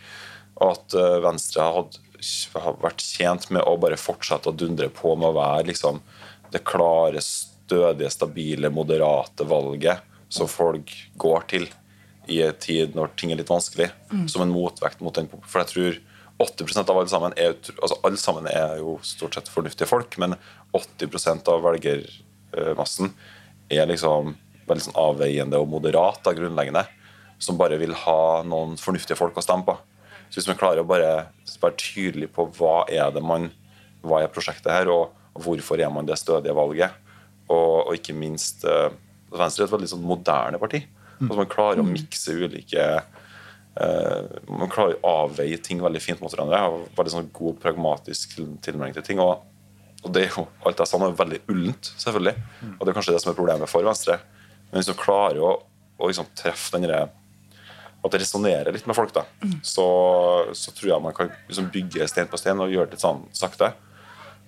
At 0.63 0.95
uh, 0.97 1.17
Venstre 1.23 1.65
har 1.67 2.77
vært 2.81 3.03
tjent 3.03 3.49
med 3.53 3.65
å 3.65 3.75
bare 3.81 3.99
fortsette 3.99 4.49
å 4.49 4.55
dundre 4.57 4.89
på 4.93 5.13
med 5.15 5.29
å 5.29 5.37
være 5.37 5.69
liksom, 5.71 6.01
det 6.53 6.63
klare, 6.65 7.21
stødige, 7.21 8.09
stabile, 8.13 8.71
moderate 8.73 9.45
valget 9.47 10.05
som 10.33 10.49
folk 10.49 10.91
går 11.19 11.45
til 11.51 11.67
i 12.27 12.41
en 12.43 12.57
tid 12.59 12.95
når 12.95 13.13
ting 13.15 13.31
er 13.31 13.39
litt 13.39 13.51
vanskelig, 13.51 13.87
som 14.27 14.43
en 14.43 14.51
motvekt 14.51 14.99
mot 15.03 15.15
den. 15.15 15.29
For 15.47 15.63
jeg 15.63 15.71
tror 15.71 15.99
80% 16.43 16.91
av 16.91 16.99
alle 16.99 17.11
sammen 17.11 17.35
er 17.39 17.55
altså 17.55 17.97
alle 18.05 18.19
sammen 18.21 18.49
er 18.51 18.81
jo 18.81 18.97
stort 19.05 19.37
sett 19.37 19.49
fornuftige 19.49 19.89
folk, 19.89 20.17
men 20.21 20.35
80% 20.75 21.47
av 21.53 21.63
velgermassen 21.65 23.13
er 23.73 23.89
liksom 23.89 24.35
veldig 24.67 24.85
sånn 24.89 24.99
avveiende 24.99 25.59
og 25.61 25.71
moderat 25.71 26.19
da, 26.25 26.35
grunnleggende, 26.35 26.83
som 27.39 27.57
bare 27.59 27.79
vil 27.79 27.95
ha 28.05 28.43
noen 28.45 28.75
fornuftige 28.81 29.17
folk 29.17 29.37
å 29.39 29.45
stemme 29.45 29.65
på. 29.67 29.77
Så 30.29 30.39
hvis 30.41 30.47
man 30.49 30.57
klarer 30.59 30.83
å 30.83 30.87
bare 30.87 31.11
være 31.61 31.77
tydelig 31.79 32.27
på 32.35 32.45
hva 32.57 32.81
er 32.91 33.11
det 33.15 33.23
man 33.23 33.49
hva 34.07 34.21
er 34.23 34.31
prosjektet 34.31 34.69
her, 34.71 34.89
og, 34.93 35.13
og 35.35 35.43
hvorfor 35.45 35.79
er 35.81 35.89
man 35.91 36.05
det 36.07 36.17
stødige 36.19 36.53
valget, 36.55 36.93
og, 37.47 37.87
og 37.87 37.93
ikke 37.95 38.13
minst 38.15 38.63
uh, 38.67 38.89
Venstre 39.31 39.63
er 39.63 39.67
et 39.67 39.73
veldig 39.73 39.89
sånn 39.91 40.03
moderne 40.07 40.59
parti. 40.61 40.83
Altså 41.17 41.35
man 41.39 41.49
klarer 41.51 41.81
å 41.81 41.87
mikse 41.87 42.35
ulike 42.37 42.83
uh, 43.01 44.23
Man 44.53 44.69
klarer 44.71 44.99
å 45.01 45.13
avveie 45.25 45.57
ting 45.63 45.81
veldig 45.83 46.01
fint 46.03 46.21
mot 46.23 46.31
hverandre. 46.31 46.59
og 46.69 46.85
Veldig 46.97 47.13
sånn 47.15 47.29
god, 47.35 47.57
pragmatisk 47.63 48.35
til- 48.37 48.57
tilnærming 48.63 48.93
til 48.95 49.03
ting. 49.07 49.19
Og, 49.23 49.41
og 50.03 50.13
det 50.13 50.27
er 50.27 50.35
jo, 50.37 50.45
alt 50.67 50.79
jeg 50.83 50.91
sa 50.91 50.99
nå 51.01 51.09
er 51.11 51.17
veldig 51.19 51.41
ullent, 51.51 51.91
selvfølgelig. 51.97 52.35
Og 52.77 52.83
det 52.85 52.91
er 52.93 52.97
kanskje 52.99 53.15
det 53.17 53.23
som 53.23 53.31
er 53.33 53.39
problemet 53.39 53.71
for 53.71 53.87
Venstre. 53.87 54.19
Men 54.69 54.79
hvis 54.81 54.91
man 54.93 54.99
klarer 55.01 55.41
å, 55.43 55.51
å 55.97 56.11
liksom 56.11 56.29
treffe 56.37 56.75
den 56.77 56.87
at 58.07 58.15
det 58.17 58.21
resonnerer 58.23 58.73
litt 58.75 58.87
med 58.89 58.95
folk, 58.97 59.11
da, 59.15 59.25
så, 59.65 59.85
så 60.55 60.71
tror 60.75 60.91
jeg 60.93 61.03
man 61.03 61.15
kan 61.17 61.29
liksom 61.49 61.67
bygge 61.73 62.07
stein 62.09 62.29
på 62.31 62.39
stein 62.39 62.59
og 62.63 62.71
gjøre 62.73 62.89
det 62.89 62.97
litt 62.97 63.03
sånn 63.05 63.25
sakte. 63.35 63.73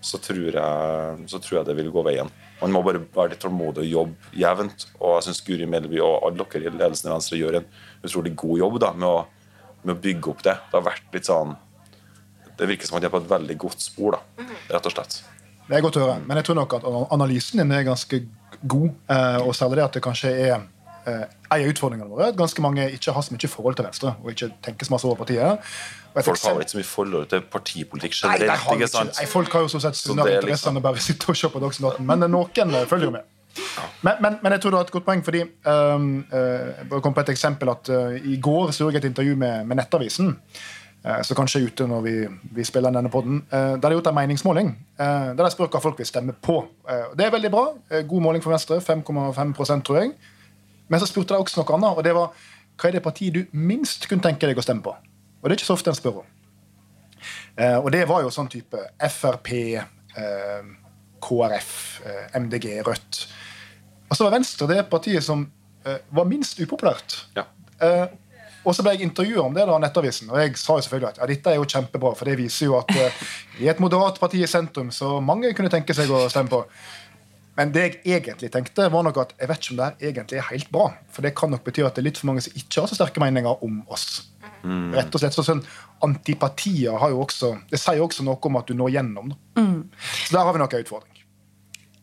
Så 0.01 0.15
tror, 0.23 0.45
jeg, 0.55 1.23
så 1.27 1.39
tror 1.43 1.57
jeg 1.57 1.65
det 1.67 1.73
vil 1.75 1.89
gå 1.91 2.01
veien. 2.07 2.29
Man 2.61 2.71
må 2.71 2.79
bare 2.85 3.01
være 3.03 3.33
litt 3.33 3.41
tålmodig 3.43 3.81
og 3.83 3.89
jobbe 3.91 4.29
jevnt. 4.39 4.85
Og 5.01 5.17
jeg 5.17 5.25
syns 5.27 5.41
Guri 5.43 5.65
Melby 5.67 5.99
og 5.99 6.23
alle 6.29 6.45
dere 6.53 6.69
i 6.69 6.71
ledelsen 6.71 7.09
i 7.09 7.11
Venstre 7.11 7.39
gjør 7.39 7.57
en 7.59 7.67
utrolig 8.07 8.31
god 8.39 8.61
jobb 8.61 8.77
da, 8.79 8.93
med, 8.95 9.09
å, 9.09 9.73
med 9.83 9.97
å 9.97 9.99
bygge 10.07 10.31
opp 10.31 10.45
det. 10.47 10.55
Det 10.71 10.77
har 10.79 10.85
vært 10.87 11.17
litt 11.17 11.27
sånn 11.27 11.51
Det 12.59 12.67
virker 12.71 12.87
som 12.87 12.95
at 12.95 13.03
de 13.03 13.09
er 13.09 13.13
på 13.13 13.19
et 13.25 13.29
veldig 13.31 13.57
godt 13.59 13.83
spor, 13.83 14.15
da, 14.15 14.47
rett 14.71 14.87
og 14.87 14.95
slett. 14.95 15.19
Det 15.67 15.77
er 15.77 15.83
godt 15.83 15.99
å 15.99 16.05
høre. 16.05 16.17
Men 16.27 16.39
jeg 16.39 16.47
tror 16.47 16.57
nok 16.61 16.77
at 16.79 16.87
analysen 17.15 17.59
din 17.61 17.75
er 17.75 17.83
ganske 17.87 18.21
god. 18.63 18.89
eh, 19.11 19.37
Og 19.43 19.51
særlig 19.55 19.81
det 19.81 19.85
at 19.89 19.99
det 19.99 20.03
kanskje 20.07 20.31
er 20.47 20.63
eh, 21.07 21.23
en 21.51 21.61
av 21.61 21.71
utfordringene 21.71 22.09
våre 22.09 22.31
ganske 22.37 22.61
mange 22.61 22.85
ikke 22.91 23.13
har 23.15 23.21
så 23.25 23.33
mye 23.33 23.49
forhold 23.49 23.75
til 23.75 23.85
Venstre. 23.85 24.15
og 24.23 24.31
ikke 24.31 24.51
tenker 24.63 24.85
så 24.85 24.91
masse 24.91 25.05
over 25.05 25.15
partiet. 25.15 25.59
Folk 26.13 26.25
har 26.27 26.33
eksempel- 26.35 26.61
ikke 26.61 26.71
så 26.71 26.77
mye 26.77 26.83
forhold 26.83 27.27
til 27.29 27.41
partipolitikk 27.41 28.23
Nei, 28.23 28.37
generelt. 28.37 28.59
har 28.59 28.75
ikke 28.75 28.87
sant? 28.87 29.17
nei, 29.19 29.25
folk 29.25 29.51
har 29.53 29.61
jo 29.61 29.67
så 29.67 29.79
sett 29.81 29.95
Så 29.95 30.11
interesser 30.11 30.31
er 30.31 30.41
interesse 30.41 30.65
liksom- 30.65 30.81
bare 30.81 30.97
sitte 30.97 31.29
og 31.29 31.37
ser 31.37 31.49
på 31.49 31.59
Dagsnytt 31.59 31.99
Men 31.99 32.19
noen 32.19 32.73
eh, 32.75 32.85
følger 32.85 33.05
jo 33.05 33.11
med. 33.11 33.21
Men, 34.01 34.13
men, 34.21 34.39
men 34.41 34.51
jeg 34.51 34.61
tror 34.61 34.71
du 34.71 34.77
har 34.77 34.85
et 34.85 34.91
godt 34.91 35.05
poeng, 35.05 35.23
fordi 35.25 35.41
um, 35.65 36.25
uh, 36.31 36.91
jeg 36.91 37.01
kom 37.03 37.13
på 37.13 37.23
et 37.25 37.31
eksempel 37.33 37.71
at 37.73 37.89
uh, 37.89 38.15
I 38.15 38.37
går 38.41 38.71
så 38.75 38.89
jeg 38.89 39.01
et 39.01 39.09
intervju 39.09 39.35
med, 39.35 39.65
med 39.65 39.79
Nettavisen, 39.81 40.35
uh, 41.05 41.21
så 41.25 41.35
kanskje 41.35 41.61
er 41.61 41.67
ute 41.71 41.87
når 41.89 42.01
vi, 42.05 42.15
vi 42.55 42.63
spiller 42.67 42.93
denne 42.95 43.11
podden, 43.11 43.41
uh, 43.51 43.75
der 43.75 43.81
de 43.81 43.87
har 43.89 43.97
gjort 43.97 44.11
en 44.11 44.15
meningsmåling 44.15 44.73
der 44.99 45.39
de 45.39 45.51
spør 45.51 45.69
hva 45.71 45.79
folk 45.81 45.97
vil 45.97 46.05
stemme 46.05 46.33
på. 46.33 46.65
Det 47.15 47.25
er 47.25 47.31
veldig 47.31 47.51
bra. 47.51 47.69
God 48.03 48.21
måling 48.21 48.43
for 48.43 48.51
Venstre. 48.51 48.81
5,5 48.83 49.83
tror 49.87 49.95
jeg. 50.01 50.11
Men 50.89 51.01
så 51.01 51.07
spurte 51.09 51.35
de 51.35 51.43
også 51.43 51.61
noe 51.61 51.77
annet, 51.77 51.97
og 51.97 52.05
det 52.05 52.15
var 52.17 52.33
hva 52.79 52.87
er 52.87 52.95
det 52.95 53.03
partiet 53.03 53.35
du 53.35 53.57
minst 53.59 54.07
kunne 54.07 54.23
tenke 54.23 54.47
deg 54.47 54.59
å 54.59 54.63
stemme 54.63 54.85
på? 54.85 54.93
Og 54.93 55.47
det 55.47 55.55
er 55.55 55.59
ikke 55.59 55.67
så 55.67 55.75
ofte 55.75 55.91
en 55.91 55.97
spør 55.97 56.21
om. 56.21 56.29
Eh, 57.59 57.75
og 57.75 57.89
det 57.91 58.05
var 58.07 58.23
jo 58.23 58.31
sånn 58.31 58.47
type 58.51 58.79
Frp, 59.11 59.51
eh, 59.75 60.69
KrF, 61.19 61.73
eh, 62.07 62.39
MDG, 62.39 62.79
Rødt. 62.87 63.21
Og 64.09 64.15
så 64.17 64.25
var 64.25 64.37
Venstre 64.37 64.69
det 64.71 64.85
partiet 64.89 65.25
som 65.25 65.43
eh, 65.85 65.99
var 66.15 66.29
minst 66.29 66.59
upopulært. 66.63 67.17
Ja. 67.35 67.45
Eh, 67.83 68.07
og 68.67 68.75
så 68.75 68.83
ble 68.83 68.95
jeg 68.95 69.07
intervjua 69.07 69.45
om 69.47 69.55
det 69.55 69.65
da 69.67 69.77
Nettavisen, 69.79 70.31
og 70.31 70.39
jeg 70.41 70.57
sa 70.59 70.75
jo 70.75 70.83
selvfølgelig 70.83 71.09
at 71.13 71.21
ja, 71.21 71.27
dette 71.31 71.51
er 71.51 71.59
jo 71.59 71.67
kjempebra, 71.67 72.11
for 72.17 72.27
det 72.27 72.35
viser 72.39 72.67
jo 72.67 72.75
at 72.79 72.91
eh, 72.91 73.21
i 73.63 73.69
et 73.71 73.79
moderat 73.79 74.19
parti 74.19 74.41
i 74.43 74.49
sentrum 74.51 74.91
så 74.95 75.17
mange 75.23 75.53
kunne 75.57 75.71
tenke 75.71 75.95
seg 75.95 76.11
å 76.11 76.25
stemme 76.31 76.51
på. 76.51 76.59
Men 77.59 77.73
det 77.75 77.81
jeg 78.07 78.21
egentlig 78.21 78.47
tenkte, 78.53 78.85
var 78.87 79.03
nok 79.03 79.17
at 79.19 79.33
jeg 79.35 79.49
vet 79.51 79.65
ikke 79.65 79.73
om 79.73 79.79
det 79.79 79.87
her 79.87 80.09
egentlig 80.09 80.39
er 80.39 80.45
helt 80.47 80.69
bra. 80.71 80.85
For 81.11 81.25
det 81.25 81.33
kan 81.35 81.51
nok 81.51 81.65
bety 81.65 81.83
at 81.83 81.97
det 81.97 82.05
er 82.05 82.07
litt 82.07 82.21
for 82.21 82.29
mange 82.31 82.43
som 82.45 82.55
ikke 82.55 82.85
har 82.85 82.87
så 82.87 82.95
sterke 82.95 83.19
meninger 83.19 83.65
om 83.65 83.81
oss. 83.91 84.05
Rett 84.63 85.15
og 85.15 85.21
slett, 85.21 85.35
så 85.35 85.43
sånn 85.45 85.61
Antipatier 86.03 86.97
har 86.99 87.13
jo 87.13 87.21
også 87.23 87.53
Det 87.69 87.77
sier 87.79 87.95
jo 87.95 88.09
også 88.09 88.25
noe 88.27 88.35
om 88.49 88.57
at 88.59 88.67
du 88.67 88.75
når 88.75 88.91
gjennom. 88.97 89.31
Mm. 89.59 89.85
Så 90.25 90.33
der 90.35 90.47
har 90.47 90.55
vi 90.55 90.61
nok 90.63 90.75
en 90.75 90.83
utfordring. 90.83 91.21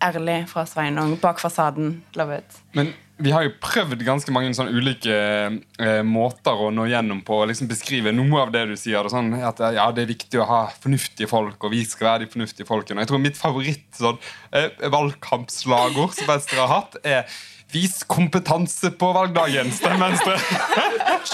Ærlig 0.05 0.39
fra 0.53 0.65
Sveinung. 0.69 1.17
Bak 1.21 1.41
fasaden. 1.41 2.03
Love 2.17 2.39
it. 2.39 2.61
Men 2.77 2.93
vi 3.17 3.33
har 3.33 3.47
jo 3.47 3.53
prøvd 3.65 4.03
ganske 4.05 4.33
mange 4.35 4.53
sånne 4.57 4.77
ulike 4.77 5.15
eh, 5.17 6.03
måter 6.05 6.59
å 6.67 6.69
nå 6.75 6.85
gjennom 6.91 7.23
på. 7.25 7.41
å 7.41 7.49
liksom 7.49 7.71
Beskrive 7.71 8.13
noe 8.13 8.43
av 8.43 8.53
det 8.53 8.67
du 8.69 8.75
sier. 8.77 9.01
Og 9.01 9.13
sånn, 9.13 9.33
at 9.41 9.63
ja, 9.73 9.89
Det 9.97 10.05
er 10.05 10.13
viktig 10.13 10.43
å 10.43 10.49
ha 10.49 10.61
fornuftige 10.83 11.31
folk, 11.31 11.57
og 11.65 11.73
vi 11.73 11.83
skal 11.89 12.11
være 12.11 12.27
de 12.27 12.33
fornuftige 12.35 12.69
folkene. 12.69 13.05
Jeg 13.05 13.13
tror 13.13 13.25
mitt 13.25 13.41
favoritt 13.41 13.89
sånn, 13.97 14.21
eh, 14.53 14.69
valgkampslagord 14.93 16.17
som 16.19 16.29
Venstre 16.35 16.61
har 16.61 16.75
hatt, 16.75 16.99
er 17.05 17.29
Vis 17.75 18.05
kompetanse 18.07 18.93
på 18.95 19.09
valgdagen. 19.11 19.73
Stem 19.75 19.99
Venstre. 19.99 20.37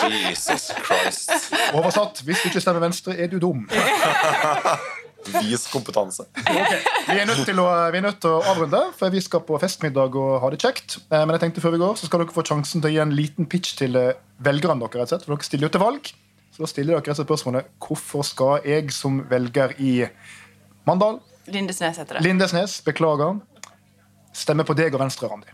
Jesus 0.09 0.71
Christ. 0.81 1.53
Oversatt 1.77 2.23
hvis 2.25 2.41
du 2.41 2.49
ikke 2.49 2.63
stemmer 2.65 2.87
Venstre, 2.87 3.19
er 3.21 3.29
du 3.29 3.37
dum. 3.43 3.67
Vis 5.43 5.69
kompetanse. 5.73 6.27
Okay. 6.53 6.81
Vi 7.09 7.19
er 7.19 7.27
nødt 7.27 7.45
til 7.47 7.59
å, 7.59 7.67
vi 7.93 7.99
er 7.99 8.05
nødt 8.05 8.21
til 8.23 8.35
å 8.37 8.43
avrunde, 8.53 8.81
for 8.99 9.13
vi 9.13 9.21
skal 9.25 9.43
på 9.47 9.57
festmiddag 9.63 10.15
og 10.19 10.37
ha 10.43 10.51
det 10.53 10.61
kjekt. 10.63 10.99
Eh, 11.11 11.23
Men 11.25 11.35
jeg 11.37 11.45
tenkte 11.47 11.63
før 11.65 11.75
vi 11.77 11.81
går, 11.83 11.97
så 11.99 12.09
skal 12.09 12.23
dere 12.23 12.35
få 12.35 12.45
sjansen 12.47 12.83
til 12.83 12.91
å 12.91 12.93
gi 12.95 13.01
en 13.03 13.15
liten 13.17 13.49
pitch 13.51 13.75
til 13.79 13.97
eh, 13.99 14.13
velgerne 14.43 14.83
deres. 14.83 14.95
rett 14.95 15.07
og 15.07 15.13
slett, 15.15 15.27
For 15.27 15.35
dere 15.35 15.49
stiller 15.49 15.69
jo 15.69 15.73
til 15.77 15.85
valg. 15.85 16.13
Så 16.53 16.63
da 16.65 16.69
stiller 16.71 16.95
dere 16.99 17.13
rett 17.13 17.23
og 17.25 17.29
spørsmålet 17.29 17.71
hvorfor 17.87 18.27
skal 18.29 18.69
jeg 18.69 18.93
som 18.95 19.23
velger 19.31 19.75
i 19.81 19.95
Mandal, 20.89 21.21
Lindesnes 21.47 21.99
heter 21.99 22.15
det. 22.19 22.23
Lindesnes, 22.23 22.77
beklager, 22.87 23.41
stemme 24.35 24.65
på 24.67 24.77
deg 24.79 24.95
og 24.95 25.03
Venstre, 25.03 25.29
Randi? 25.31 25.51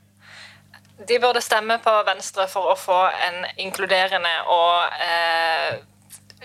De 1.09 1.16
burde 1.22 1.40
stemme 1.40 1.78
på 1.81 1.92
Venstre 2.04 2.48
for 2.50 2.72
å 2.72 2.76
få 2.76 2.98
en 3.28 3.44
inkluderende 3.62 4.33
og 4.50 4.98
eh, 5.04 5.78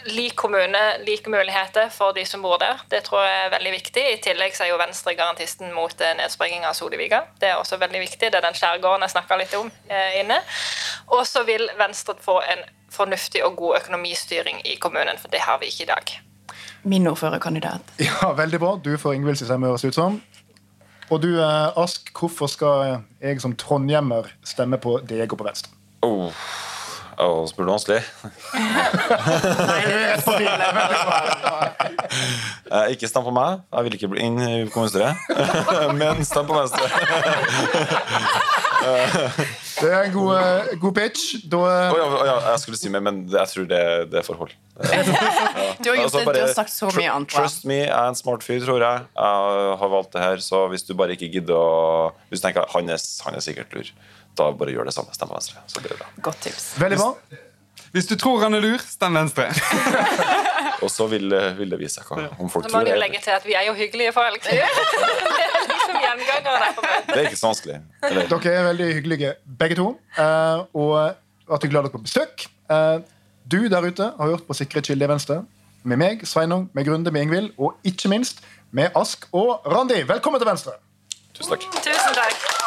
lik 0.05 0.35
kommune, 0.35 0.81
like 1.07 1.29
muligheter 1.29 1.89
for 1.89 2.13
de 2.13 2.25
som 2.25 2.41
bor 2.41 2.57
der. 2.61 2.81
Det 2.89 3.03
tror 3.07 3.23
jeg 3.23 3.45
er 3.45 3.53
veldig 3.53 3.71
viktig. 3.71 4.03
I 4.13 4.19
tillegg 4.23 4.55
så 4.55 4.65
er 4.65 4.73
jo 4.73 4.79
Venstre 4.81 5.15
garantisten 5.15 5.73
mot 5.75 6.01
eh, 6.01 6.15
nedsprenging 6.19 6.65
av 6.67 6.75
Soliviga. 6.77 7.23
Det 7.39 7.51
er 7.51 7.61
også 7.61 7.79
veldig 7.81 8.01
viktig. 8.03 8.31
Det 8.31 8.39
er 8.39 8.45
den 8.45 8.57
skjærgården 8.57 9.05
jeg 9.05 9.15
snakka 9.15 9.39
litt 9.39 9.55
om 9.59 9.71
eh, 9.87 10.19
inne. 10.21 10.39
Og 11.15 11.25
så 11.27 11.45
vil 11.47 11.65
Venstre 11.79 12.17
få 12.21 12.39
en 12.41 12.65
fornuftig 12.93 13.43
og 13.45 13.55
god 13.57 13.79
økonomistyring 13.81 14.61
i 14.69 14.75
kommunen, 14.81 15.17
for 15.21 15.33
det 15.33 15.41
har 15.47 15.59
vi 15.61 15.71
ikke 15.71 15.87
i 15.87 15.91
dag. 15.93 16.13
Min 16.83 17.07
ordførerkandidat. 17.07 17.95
Ja, 18.09 18.33
Veldig 18.37 18.59
bra. 18.59 18.75
Du 18.83 18.97
får 18.97 19.13
Ingvild 19.17 19.39
sin 19.39 19.63
høres 19.63 19.85
ut 19.85 19.95
som. 19.95 20.21
Og 21.09 21.21
du, 21.21 21.31
eh, 21.39 21.79
Ask, 21.79 22.11
hvorfor 22.19 22.47
skal 22.51 23.01
jeg 23.21 23.41
som 23.41 23.55
trondhjemmer 23.55 24.31
stemme 24.43 24.77
på 24.77 24.99
deg 25.07 25.31
og 25.31 25.39
på 25.39 25.47
Venstre? 25.47 25.71
Oh. 26.03 26.31
Oh, 27.17 27.47
spør 27.47 27.67
du 27.67 27.71
vanskelig? 27.73 28.01
Eh, 32.73 32.87
ikke 32.93 33.07
stem 33.09 33.25
på 33.25 33.33
meg. 33.33 33.61
Jeg 33.73 33.85
vil 33.85 33.97
ikke 33.97 34.09
bli 34.13 34.23
inn 34.25 34.39
i 34.41 34.51
kommunestyret. 34.73 35.13
Men 35.99 36.25
stem 36.25 36.47
på 36.49 36.57
Venstre. 36.57 36.89
Det 39.83 39.89
er 39.89 40.03
en 40.07 40.13
god, 40.13 40.31
eh, 40.37 40.79
god 40.79 40.93
pitch. 40.95 41.21
Da, 41.51 41.57
oh, 41.57 41.97
ja, 41.97 42.05
oh, 42.07 42.25
ja, 42.27 42.35
jeg 42.51 42.59
skulle 42.63 42.77
si 42.79 42.91
mer, 42.91 43.03
men 43.03 43.23
jeg 43.31 43.49
tror 43.51 43.67
det, 43.69 43.81
det 44.11 44.19
er 44.19 44.25
forhold. 44.27 44.51
Du 45.83 45.89
har 45.89 45.97
gjort 45.97 46.03
Altså, 46.03 46.19
det, 46.19 46.35
du 46.35 46.39
har 46.39 46.53
sagt 46.53 46.73
så 46.73 46.89
mye 46.95 47.11
annet. 47.11 47.31
Trust 47.33 47.65
me, 47.69 47.79
jeg 47.83 47.91
er 47.91 48.11
en 48.11 48.17
smart 48.17 48.45
fyr, 48.45 48.59
tror 48.65 48.83
jeg. 48.83 49.05
Jeg 49.17 49.77
har 49.81 49.93
valgt 49.95 50.13
det 50.13 50.23
her, 50.23 50.43
så 50.43 50.67
hvis 50.71 50.85
du 50.87 50.93
bare 50.97 51.17
ikke 51.17 51.31
gidder 51.33 51.57
å 51.57 52.11
Hvis 52.29 52.41
du 52.41 52.47
tenker 52.47 52.69
han 52.75 52.89
er, 52.93 53.01
han 53.25 53.39
er 53.39 53.45
sikkert 53.45 53.73
lur, 53.75 53.91
da 54.37 54.51
bare 54.57 54.73
gjør 54.73 54.87
det 54.89 54.93
samme. 54.95 55.13
Stem 55.15 55.29
på 55.29 55.35
Venstre. 55.37 55.61
Så 55.69 55.81
blir 55.83 55.93
det 55.93 55.99
bra. 55.99 56.07
Godt 56.29 56.39
tips. 56.47 56.69
veldig 56.81 56.97
bra. 56.99 57.39
Hvis 57.93 58.07
du 58.09 58.15
tror 58.17 58.41
han 58.41 58.53
er 58.57 58.61
lur, 58.63 58.81
stem 58.81 59.13
Venstre. 59.19 59.49
Og 60.83 60.89
så 60.91 61.05
vil, 61.07 61.29
vil 61.59 61.69
det 61.71 61.77
vise 61.79 62.01
seg 62.01 62.09
hva, 62.09 62.23
om 62.41 62.49
folk 62.51 62.65
Så 62.65 62.73
må 62.73 62.79
tror 62.81 62.89
det. 62.89 62.95
legge 62.99 63.19
til 63.23 63.31
at 63.35 63.45
vi 63.47 63.53
er 63.55 63.67
jo 63.69 63.75
hyggelige 63.77 64.11
folk. 64.15 64.41
Det 64.49 64.57
er 64.59 65.67
liksom 65.69 65.99
gjengangere. 66.01 66.71
Det 67.07 67.15
er 67.21 67.27
ikke 67.29 67.39
så 67.39 67.47
vanskelig. 67.51 67.77
Eller, 68.09 68.27
Dere 68.31 68.53
er 68.59 68.65
veldig 68.67 68.87
hyggelige, 68.97 69.29
begge 69.61 69.77
to. 69.79 69.85
eh, 70.17 70.63
og 70.73 70.95
at 71.53 71.63
jeg 71.63 71.71
gleder 71.71 71.87
dere 71.87 71.93
på 71.93 72.01
besøk. 72.03 72.45
Eh, 72.73 72.97
du 73.51 73.59
der 73.71 73.85
ute 73.87 74.09
har 74.17 74.33
hørt 74.33 74.43
på 74.47 74.57
Sikre 74.57 74.81
kilde 74.83 75.05
i 75.05 75.11
Venstre. 75.13 75.43
Med 75.83 75.99
meg, 76.01 76.25
Sveinung, 76.27 76.69
med 76.73 76.87
Grunde, 76.87 77.11
med 77.11 77.21
Ingvild, 77.27 77.51
og 77.59 77.75
ikke 77.87 78.09
minst 78.11 78.41
med 78.71 78.91
Ask 78.95 79.27
og 79.31 79.63
Randi. 79.67 80.01
Velkommen 80.09 80.39
til 80.41 80.47
Venstre! 80.49 80.75
Tusen 81.33 81.55
takk. 81.55 81.69
tusen 81.83 82.19
takk. 82.19 82.62